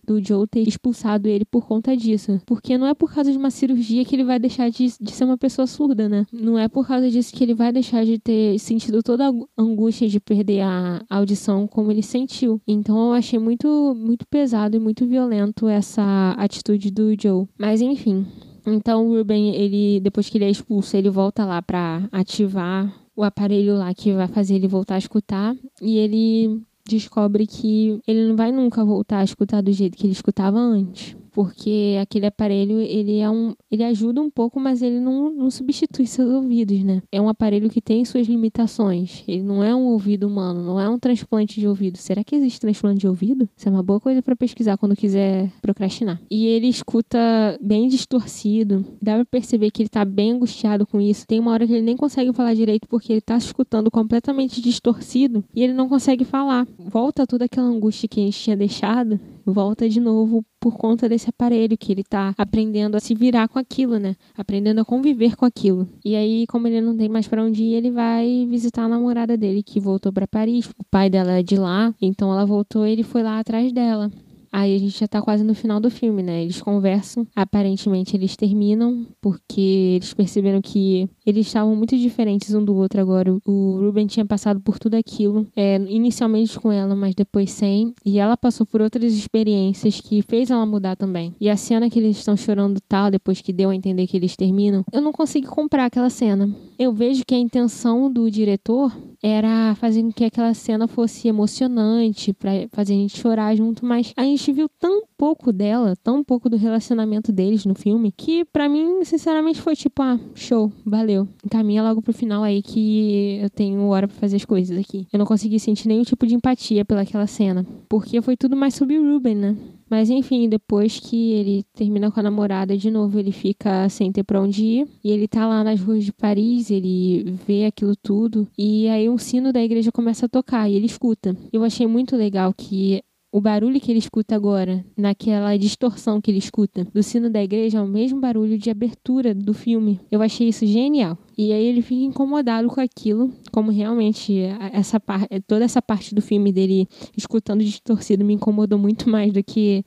do 0.07 0.23
Joe 0.23 0.47
ter 0.47 0.67
expulsado 0.67 1.29
ele 1.29 1.45
por 1.45 1.67
conta 1.67 1.97
disso. 1.97 2.41
Porque 2.47 2.77
não 2.77 2.87
é 2.87 2.95
por 2.95 3.13
causa 3.13 3.33
de 3.33 3.39
uma 3.39 3.51
cirurgia 3.51 4.05
que 4.05 4.15
ele 4.15 4.25
vai 4.25 4.39
deixar 4.39 4.71
de, 4.71 4.93
de 5.01 5.11
ser 5.11 5.25
uma 5.25 5.39
pessoa 5.39 5.67
surda, 5.67 6.09
né? 6.09 6.27
Não 6.33 6.59
é 6.59 6.69
por 6.69 6.87
causa 6.87 7.11
disso 7.11 7.33
que 7.33 7.43
ele 7.43 7.55
vai 7.55 7.73
deixar 7.73 8.05
de 8.05 8.19
ter 8.19 8.59
sentido 8.59 9.03
toda 9.03 9.29
a 9.29 9.33
angústia 9.57 10.09
de 10.09 10.21
perder 10.21 10.61
a 10.61 11.03
audição 11.09 11.67
como 11.67 11.91
ele 11.91 12.03
sentiu. 12.03 12.61
Então 12.75 13.09
eu 13.09 13.13
achei 13.13 13.39
muito, 13.39 13.95
muito 13.97 14.27
pesado 14.27 14.77
e 14.77 14.81
muito 14.81 15.07
violento 15.07 15.69
essa 15.69 16.35
atitude 16.37 16.91
do 16.91 17.15
Joe. 17.21 17.47
Mas 17.59 17.81
enfim. 17.81 18.27
Então 18.67 19.07
o 19.07 19.17
Ruben, 19.17 19.55
ele, 19.55 20.01
depois 20.01 20.29
que 20.29 20.39
ele 20.39 20.45
é 20.45 20.51
expulso, 20.51 20.97
ele 20.97 21.11
volta 21.11 21.45
lá 21.45 21.63
para 21.63 22.09
ativar 22.11 22.93
o 23.17 23.23
aparelho 23.23 23.77
lá 23.77 23.95
que 23.95 24.13
vai 24.13 24.27
fazer 24.27 24.57
ele 24.57 24.69
voltar 24.69 24.97
a 24.97 24.99
escutar. 24.99 25.55
E 25.81 25.99
ele 25.99 26.61
descobre 26.87 27.47
que 27.47 28.01
ele 28.07 28.29
não 28.29 28.37
vai 28.37 28.53
nunca 28.53 28.85
voltar 28.85 29.19
a 29.19 29.25
escutar 29.25 29.63
do 29.63 29.73
jeito 29.73 29.97
que 29.97 30.07
ele 30.07 30.13
escutava 30.13 30.59
antes 30.59 31.17
porque 31.35 31.99
aquele 32.01 32.27
aparelho 32.27 32.79
ele 32.81 33.19
é 33.19 33.29
um 33.29 33.55
ele 33.71 33.83
ajuda 33.83 34.23
um 34.23 34.31
pouco 34.31 34.61
mas 34.61 34.81
ele 34.81 35.01
não, 35.01 35.31
não 35.31 35.51
substitui 35.51 36.07
seus 36.07 36.31
ouvidos 36.31 36.83
né? 36.85 37.03
É 37.11 37.21
um 37.21 37.29
aparelho 37.29 37.69
que 37.69 37.83
tem 37.83 38.05
suas 38.05 38.27
limitações. 38.27 39.25
Ele 39.27 39.43
não 39.43 39.63
é 39.63 39.75
um 39.75 39.87
ouvido 39.87 40.27
humano 40.27 40.63
não 40.63 40.81
é 40.81 40.89
um 40.89 40.99
transplante 40.99 41.61
de 41.61 41.67
ouvido. 41.67 41.99
Será 41.99 42.23
que 42.23 42.37
existe 42.37 42.61
transplante 42.61 43.01
de 43.01 43.09
ouvido? 43.09 43.49
Isso 43.57 43.69
é 43.69 43.73
uma 43.73 43.83
boa 43.83 44.01
coisa 44.01 44.23
para 44.23 44.37
pesquisar 44.37 44.79
quando 44.79 44.95
quiser 44.97 45.51
procrastinar. 45.61 46.21
E 46.31 46.47
ele 46.47 46.69
escuta 46.69 47.19
bem 47.61 47.89
distorcido. 47.89 48.85
Dá 49.03 49.15
para 49.17 49.25
perceber 49.25 49.71
que 49.71 49.83
ele 49.83 49.89
tá 49.89 50.05
bem 50.05 50.33
angustiado 50.33 50.87
com 50.87 51.01
isso. 51.01 51.27
Tem 51.27 51.41
uma 51.41 51.51
hora 51.51 51.67
que 51.67 51.73
ele 51.73 51.83
nem 51.83 51.97
consegue 51.97 52.33
falar 52.33 52.55
direito 52.55 52.89
porque 52.89 53.13
ele 53.13 53.21
tá 53.21 53.37
escutando 53.37 53.91
completamente 53.91 54.61
distorcido 54.61 55.45
e 55.55 55.63
ele 55.63 55.73
não 55.73 55.89
consegue 55.89 56.25
falar. 56.25 56.67
Volta 56.79 57.27
toda 57.27 57.47
aquela 57.47 57.67
angústia 57.67 58.09
que 58.09 58.21
a 58.21 58.25
gente 58.25 58.39
tinha 58.39 58.57
deixado 58.57 59.19
volta 59.45 59.89
de 59.89 60.01
novo 60.01 60.45
por 60.59 60.77
conta 60.77 61.09
desse 61.09 61.29
aparelho 61.29 61.77
que 61.77 61.93
ele 61.93 62.03
tá 62.03 62.35
aprendendo 62.39 62.97
a 62.97 63.01
se 63.01 63.15
virar 63.15 63.49
com 63.49 63.59
aquilo, 63.59 63.99
né? 63.99 64.17
Aprendendo 64.37 64.81
a 64.81 64.85
conviver 64.85 65.37
com 65.37 65.45
aquilo. 65.45 65.87
E 66.05 66.17
aí, 66.17 66.47
como 66.47 66.67
ele 66.67 66.81
não 66.81 66.97
tem 66.97 67.09
mais 67.09 67.29
para 67.29 67.45
onde 67.45 67.63
ir, 67.63 67.75
ele 67.75 67.91
vai 67.91 68.47
visitar 68.49 68.85
a 68.85 68.89
namorada 68.89 69.37
dele 69.37 69.63
que 69.63 69.79
voltou 69.79 70.13
para 70.13 70.27
Paris. 70.27 70.71
O 70.79 70.85
pai 70.91 71.11
dela 71.11 71.33
é 71.33 71.43
de 71.43 71.57
lá, 71.57 71.95
então 72.01 72.33
ela 72.33 72.47
voltou 72.47 72.87
e 72.87 72.93
ele 72.93 73.03
foi 73.03 73.23
lá 73.23 73.39
atrás 73.39 73.73
dela. 73.73 74.11
Aí 74.55 74.77
a 74.77 74.79
gente 74.79 74.97
já 75.01 75.09
tá 75.09 75.21
quase 75.21 75.43
no 75.43 75.53
final 75.53 75.81
do 75.81 75.91
filme, 75.91 76.23
né? 76.23 76.45
Eles 76.45 76.63
conversam, 76.63 77.27
aparentemente 77.35 78.17
eles 78.17 78.37
terminam, 78.37 79.05
porque 79.21 79.97
eles 79.97 80.15
perceberam 80.15 80.63
que 80.63 81.11
eles 81.27 81.49
estavam 81.49 81.75
muito 81.75 81.99
diferentes 81.99 82.55
um 82.55 82.65
do 82.65 82.73
outro 82.73 83.01
agora. 83.01 83.37
O 83.45 83.79
Ruben 83.81 84.07
tinha 84.07 84.25
passado 84.25 84.61
por 84.61 84.79
tudo 84.79 84.95
aquilo, 84.95 85.45
é, 85.57 85.75
inicialmente 85.89 86.57
com 86.61 86.71
ela, 86.71 86.95
mas 86.95 87.17
depois 87.17 87.51
sem. 87.51 87.95
E 88.07 88.21
ela 88.21 88.37
passou 88.37 88.65
por 88.65 88.81
outras 88.81 89.13
experiências 89.13 90.01
que 90.01 90.23
fez 90.23 90.53
ela 90.53 90.65
mudar 90.65 90.95
também. 90.95 91.35
E 91.41 91.51
a 91.51 91.57
cena 91.57 91.91
que 91.91 91.99
eles 91.99 92.19
estão 92.19 92.37
chorando 92.37 92.81
tal, 92.89 93.11
depois 93.11 93.41
que 93.41 93.53
deu 93.53 93.71
a 93.71 93.75
entender 93.75 94.07
que 94.07 94.17
eles 94.17 94.37
terminam, 94.37 94.85
eu 94.93 95.03
não 95.03 95.11
consegui 95.11 95.49
comprar 95.49 95.87
aquela 95.87 96.09
cena. 96.09 96.49
Eu 96.79 96.93
vejo 96.93 97.25
que 97.27 97.35
a 97.35 97.39
intenção 97.39 98.09
do 98.09 98.31
diretor 98.31 98.97
era 99.21 99.75
fazer 99.77 100.03
com 100.03 100.13
que 100.13 100.25
aquela 100.25 100.53
cena 100.53 100.87
fosse 100.87 101.29
emocionante, 101.29 102.33
para 102.33 102.69
fazer 102.73 102.93
a 102.93 102.97
gente 102.97 103.19
chorar 103.19 103.57
junto, 103.57 103.85
mas 103.85 104.13
a 104.15 104.25
gente 104.45 104.53
viu 104.53 104.69
tão 104.69 105.03
pouco 105.17 105.51
dela, 105.51 105.97
tão 106.03 106.23
pouco 106.23 106.51
do 106.51 106.57
relacionamento 106.57 107.33
deles 107.33 107.65
no 107.65 107.75
filme, 107.75 108.13
que 108.13 108.45
para 108.45 108.69
mim, 108.69 109.03
sinceramente, 109.05 109.61
foi 109.61 109.75
tipo, 109.75 110.03
ah, 110.03 110.21
show, 110.35 110.71
valeu. 110.85 111.27
Encaminha 111.45 111.83
logo 111.83 112.03
pro 112.03 112.13
final 112.13 112.43
aí 112.43 112.61
que 112.61 113.39
eu 113.43 113.49
tenho 113.49 113.81
hora 113.89 114.07
para 114.07 114.17
fazer 114.17 114.37
as 114.37 114.45
coisas 114.45 114.79
aqui. 114.79 115.07
Eu 115.11 115.19
não 115.19 115.25
consegui 115.25 115.59
sentir 115.59 115.89
nenhum 115.89 116.03
tipo 116.03 116.27
de 116.27 116.35
empatia 116.35 116.85
pelaquela 116.85 117.27
cena, 117.27 117.67
porque 117.89 118.21
foi 118.21 118.37
tudo 118.37 118.55
mais 118.55 118.75
sobre 118.75 118.99
o 118.99 119.13
Ruben, 119.15 119.35
né? 119.35 119.57
Mas 119.89 120.11
enfim, 120.11 120.49
depois 120.49 120.99
que 120.99 121.33
ele 121.33 121.65
termina 121.75 122.11
com 122.11 122.19
a 122.19 122.23
namorada 122.23 122.77
de 122.77 122.91
novo, 122.91 123.19
ele 123.19 123.33
fica 123.33 123.89
sem 123.89 124.11
ter 124.11 124.25
pra 124.25 124.41
onde 124.41 124.65
ir. 124.65 124.89
E 125.05 125.11
ele 125.11 125.29
tá 125.29 125.47
lá 125.47 125.63
nas 125.63 125.81
ruas 125.81 126.05
de 126.05 126.13
Paris, 126.13 126.71
ele 126.71 127.37
vê 127.47 127.67
aquilo 127.67 127.95
tudo. 127.95 128.49
E 128.59 128.89
aí 128.89 129.09
um 129.09 129.19
sino 129.19 129.53
da 129.53 129.63
igreja 129.63 129.93
começa 129.93 130.27
a 130.27 130.29
tocar 130.29 130.69
e 130.69 130.75
ele 130.75 130.87
escuta. 130.87 131.37
Eu 131.53 131.63
achei 131.63 131.87
muito 131.87 132.17
legal 132.17 132.53
que 132.53 133.03
o 133.35 133.41
barulho 133.41 133.81
que 133.81 133.91
ele 133.91 133.99
escuta 133.99 134.37
agora, 134.37 134.87
naquela 134.97 135.57
distorção 135.57 136.21
que 136.21 136.31
ele 136.31 136.39
escuta 136.39 136.85
do 136.95 137.03
sino 137.03 137.29
da 137.29 137.43
igreja, 137.43 137.79
é 137.79 137.83
o 137.83 137.87
mesmo 137.87 138.21
barulho 138.21 138.57
de 138.57 138.71
abertura 138.71 139.35
do 139.35 139.53
filme. 139.53 140.01
Eu 140.09 140.23
achei 140.23 140.47
isso 140.47 140.65
genial. 140.65 141.19
E 141.37 141.53
aí 141.53 141.65
ele 141.65 141.83
fica 141.83 142.05
incomodado 142.05 142.69
com 142.69 142.81
aquilo, 142.81 143.33
como 143.51 143.73
realmente 143.73 144.39
essa 144.73 145.01
parte, 145.01 145.27
toda 145.49 145.65
essa 145.65 145.83
parte 145.83 146.15
do 146.15 146.23
filme 146.23 146.53
dele 146.53 146.87
escutando 147.17 147.65
distorcido 147.65 148.25
me 148.25 148.35
incomodou 148.35 148.79
muito 148.79 149.11
mais 149.11 149.33
do 149.33 149.43
que 149.43 149.85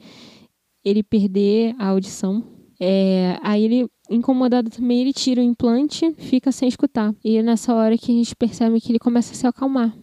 ele 0.83 1.01
perder 1.01 1.73
a 1.79 1.87
audição. 1.87 2.43
É, 2.77 3.39
aí 3.41 3.63
ele, 3.63 3.87
incomodado 4.09 4.69
também, 4.69 4.99
ele 4.99 5.13
tira 5.13 5.39
o 5.39 5.43
implante, 5.45 6.13
fica 6.17 6.51
sem 6.51 6.67
escutar. 6.67 7.15
E 7.23 7.37
é 7.37 7.41
nessa 7.41 7.73
hora 7.73 7.97
que 7.97 8.11
a 8.11 8.15
gente 8.15 8.35
percebe 8.35 8.81
que 8.81 8.91
ele 8.91 8.99
começa 8.99 9.31
a 9.31 9.35
se 9.35 9.47
acalmar. 9.47 9.97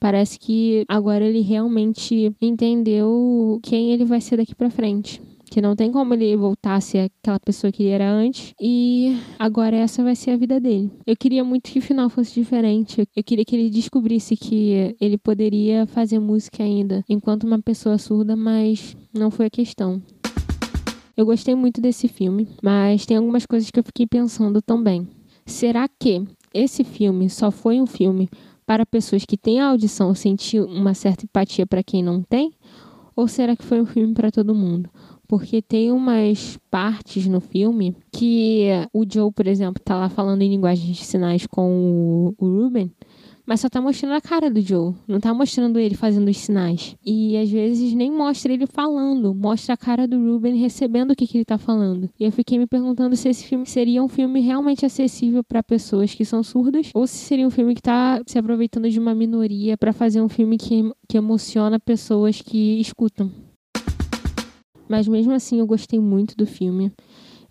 Parece 0.00 0.38
que 0.38 0.84
agora 0.88 1.24
ele 1.24 1.40
realmente 1.42 2.34
entendeu 2.40 3.60
quem 3.62 3.92
ele 3.92 4.04
vai 4.04 4.20
ser 4.20 4.38
daqui 4.38 4.54
para 4.54 4.70
frente. 4.70 5.20
que 5.50 5.60
não 5.60 5.74
tem 5.74 5.90
como 5.90 6.14
ele 6.14 6.36
voltar 6.36 6.76
a 6.76 6.80
ser 6.80 7.10
aquela 7.20 7.40
pessoa 7.40 7.72
que 7.72 7.82
ele 7.82 7.90
era 7.90 8.08
antes. 8.08 8.54
E 8.60 9.16
agora 9.36 9.76
essa 9.76 10.00
vai 10.02 10.14
ser 10.14 10.30
a 10.30 10.36
vida 10.36 10.60
dele. 10.60 10.88
Eu 11.04 11.16
queria 11.16 11.42
muito 11.42 11.70
que 11.72 11.80
o 11.80 11.82
final 11.82 12.08
fosse 12.08 12.32
diferente. 12.34 13.04
Eu 13.16 13.24
queria 13.24 13.44
que 13.44 13.56
ele 13.56 13.68
descobrisse 13.68 14.36
que 14.36 14.94
ele 15.00 15.18
poderia 15.18 15.86
fazer 15.86 16.20
música 16.20 16.62
ainda 16.62 17.04
enquanto 17.08 17.44
uma 17.44 17.60
pessoa 17.60 17.98
surda, 17.98 18.36
mas 18.36 18.96
não 19.12 19.28
foi 19.28 19.46
a 19.46 19.50
questão. 19.50 20.00
Eu 21.16 21.26
gostei 21.26 21.56
muito 21.56 21.80
desse 21.80 22.06
filme, 22.06 22.48
mas 22.62 23.04
tem 23.04 23.16
algumas 23.16 23.44
coisas 23.44 23.70
que 23.72 23.78
eu 23.80 23.84
fiquei 23.84 24.06
pensando 24.06 24.62
também. 24.62 25.08
Será 25.44 25.88
que 25.88 26.22
esse 26.54 26.84
filme 26.84 27.28
só 27.28 27.50
foi 27.50 27.80
um 27.80 27.86
filme 27.86 28.28
para 28.70 28.86
pessoas 28.86 29.24
que 29.24 29.36
têm 29.36 29.58
audição 29.58 30.14
sentir 30.14 30.60
uma 30.60 30.94
certa 30.94 31.24
empatia 31.24 31.66
para 31.66 31.82
quem 31.82 32.04
não 32.04 32.22
tem? 32.22 32.52
Ou 33.16 33.26
será 33.26 33.56
que 33.56 33.64
foi 33.64 33.80
um 33.80 33.84
filme 33.84 34.14
para 34.14 34.30
todo 34.30 34.54
mundo? 34.54 34.88
Porque 35.26 35.60
tem 35.60 35.90
umas 35.90 36.56
partes 36.70 37.26
no 37.26 37.40
filme 37.40 37.96
que 38.12 38.68
o 38.92 39.04
Joe, 39.12 39.32
por 39.32 39.48
exemplo, 39.48 39.82
tá 39.84 39.96
lá 39.96 40.08
falando 40.08 40.42
em 40.42 40.50
linguagem 40.50 40.92
de 40.92 41.04
sinais 41.04 41.48
com 41.48 42.32
o 42.38 42.46
Ruben 42.46 42.92
mas 43.50 43.62
só 43.62 43.68
tá 43.68 43.80
mostrando 43.80 44.12
a 44.12 44.20
cara 44.20 44.48
do 44.48 44.60
Joe, 44.60 44.94
não 45.08 45.18
tá 45.18 45.34
mostrando 45.34 45.76
ele 45.76 45.96
fazendo 45.96 46.28
os 46.28 46.36
sinais. 46.36 46.94
E 47.04 47.36
às 47.36 47.50
vezes 47.50 47.92
nem 47.94 48.08
mostra 48.08 48.52
ele 48.52 48.64
falando, 48.64 49.34
mostra 49.34 49.74
a 49.74 49.76
cara 49.76 50.06
do 50.06 50.16
Ruben 50.16 50.54
recebendo 50.54 51.10
o 51.10 51.16
que, 51.16 51.26
que 51.26 51.38
ele 51.38 51.44
tá 51.44 51.58
falando. 51.58 52.08
E 52.16 52.24
eu 52.24 52.30
fiquei 52.30 52.56
me 52.60 52.66
perguntando 52.68 53.16
se 53.16 53.28
esse 53.28 53.44
filme 53.44 53.66
seria 53.66 54.04
um 54.04 54.06
filme 54.06 54.40
realmente 54.40 54.86
acessível 54.86 55.42
para 55.42 55.64
pessoas 55.64 56.14
que 56.14 56.24
são 56.24 56.44
surdas 56.44 56.92
ou 56.94 57.08
se 57.08 57.16
seria 57.16 57.44
um 57.44 57.50
filme 57.50 57.74
que 57.74 57.82
tá 57.82 58.22
se 58.24 58.38
aproveitando 58.38 58.88
de 58.88 59.00
uma 59.00 59.16
minoria 59.16 59.76
para 59.76 59.92
fazer 59.92 60.22
um 60.22 60.28
filme 60.28 60.56
que, 60.56 60.88
que 61.08 61.18
emociona 61.18 61.80
pessoas 61.80 62.40
que 62.40 62.80
escutam. 62.80 63.32
Mas 64.88 65.08
mesmo 65.08 65.32
assim 65.32 65.58
eu 65.58 65.66
gostei 65.66 65.98
muito 65.98 66.36
do 66.36 66.46
filme. 66.46 66.92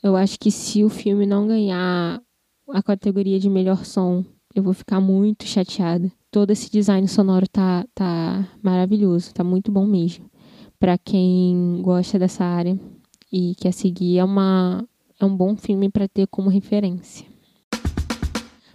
Eu 0.01 0.15
acho 0.15 0.39
que 0.39 0.49
se 0.49 0.81
o 0.81 0.87
filme 0.87 1.25
não 1.25 1.45
ganhar 1.45 2.21
a 2.69 2.81
categoria 2.81 3.37
de 3.37 3.49
melhor 3.49 3.83
som 3.83 4.23
eu 4.53 4.63
vou 4.63 4.73
ficar 4.73 4.99
muito 4.99 5.45
chateada. 5.45 6.11
Todo 6.31 6.51
esse 6.51 6.69
design 6.71 7.07
sonoro 7.07 7.47
tá, 7.47 7.85
tá 7.93 8.47
maravilhoso, 8.61 9.33
tá 9.33 9.43
muito 9.43 9.71
bom 9.71 9.85
mesmo. 9.85 10.29
Para 10.79 10.97
quem 10.97 11.81
gosta 11.81 12.17
dessa 12.17 12.45
área 12.45 12.79
e 13.31 13.55
quer 13.55 13.71
seguir, 13.71 14.17
é, 14.17 14.23
uma, 14.23 14.87
é 15.19 15.25
um 15.25 15.35
bom 15.35 15.55
filme 15.55 15.89
para 15.89 16.07
ter 16.07 16.27
como 16.27 16.49
referência. 16.49 17.25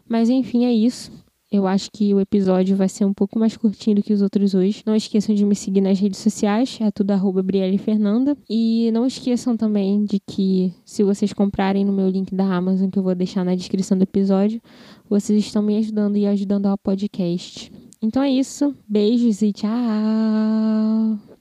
Mas 0.08 0.28
enfim, 0.28 0.64
é 0.64 0.72
isso. 0.72 1.10
Eu 1.54 1.68
acho 1.68 1.88
que 1.92 2.12
o 2.12 2.18
episódio 2.18 2.74
vai 2.74 2.88
ser 2.88 3.04
um 3.04 3.14
pouco 3.14 3.38
mais 3.38 3.56
curtinho 3.56 3.94
do 3.94 4.02
que 4.02 4.12
os 4.12 4.22
outros 4.22 4.54
hoje. 4.54 4.82
Não 4.84 4.96
esqueçam 4.96 5.32
de 5.32 5.44
me 5.44 5.54
seguir 5.54 5.80
nas 5.80 6.00
redes 6.00 6.18
sociais, 6.18 6.78
é 6.80 6.90
tudo 6.90 7.12
arroba 7.12 7.44
Brielle 7.44 7.78
Fernanda. 7.78 8.36
E 8.50 8.90
não 8.92 9.06
esqueçam 9.06 9.56
também 9.56 10.04
de 10.04 10.18
que 10.18 10.74
se 10.84 11.04
vocês 11.04 11.32
comprarem 11.32 11.84
no 11.84 11.92
meu 11.92 12.08
link 12.08 12.34
da 12.34 12.44
Amazon, 12.44 12.90
que 12.90 12.98
eu 12.98 13.04
vou 13.04 13.14
deixar 13.14 13.44
na 13.44 13.54
descrição 13.54 13.96
do 13.96 14.02
episódio, 14.02 14.60
vocês 15.08 15.44
estão 15.44 15.62
me 15.62 15.76
ajudando 15.76 16.16
e 16.16 16.26
ajudando 16.26 16.66
ao 16.66 16.78
podcast. 16.78 17.72
Então 18.00 18.22
é 18.22 18.30
isso. 18.30 18.74
Beijos 18.88 19.42
e 19.42 19.52
tchau! 19.52 21.33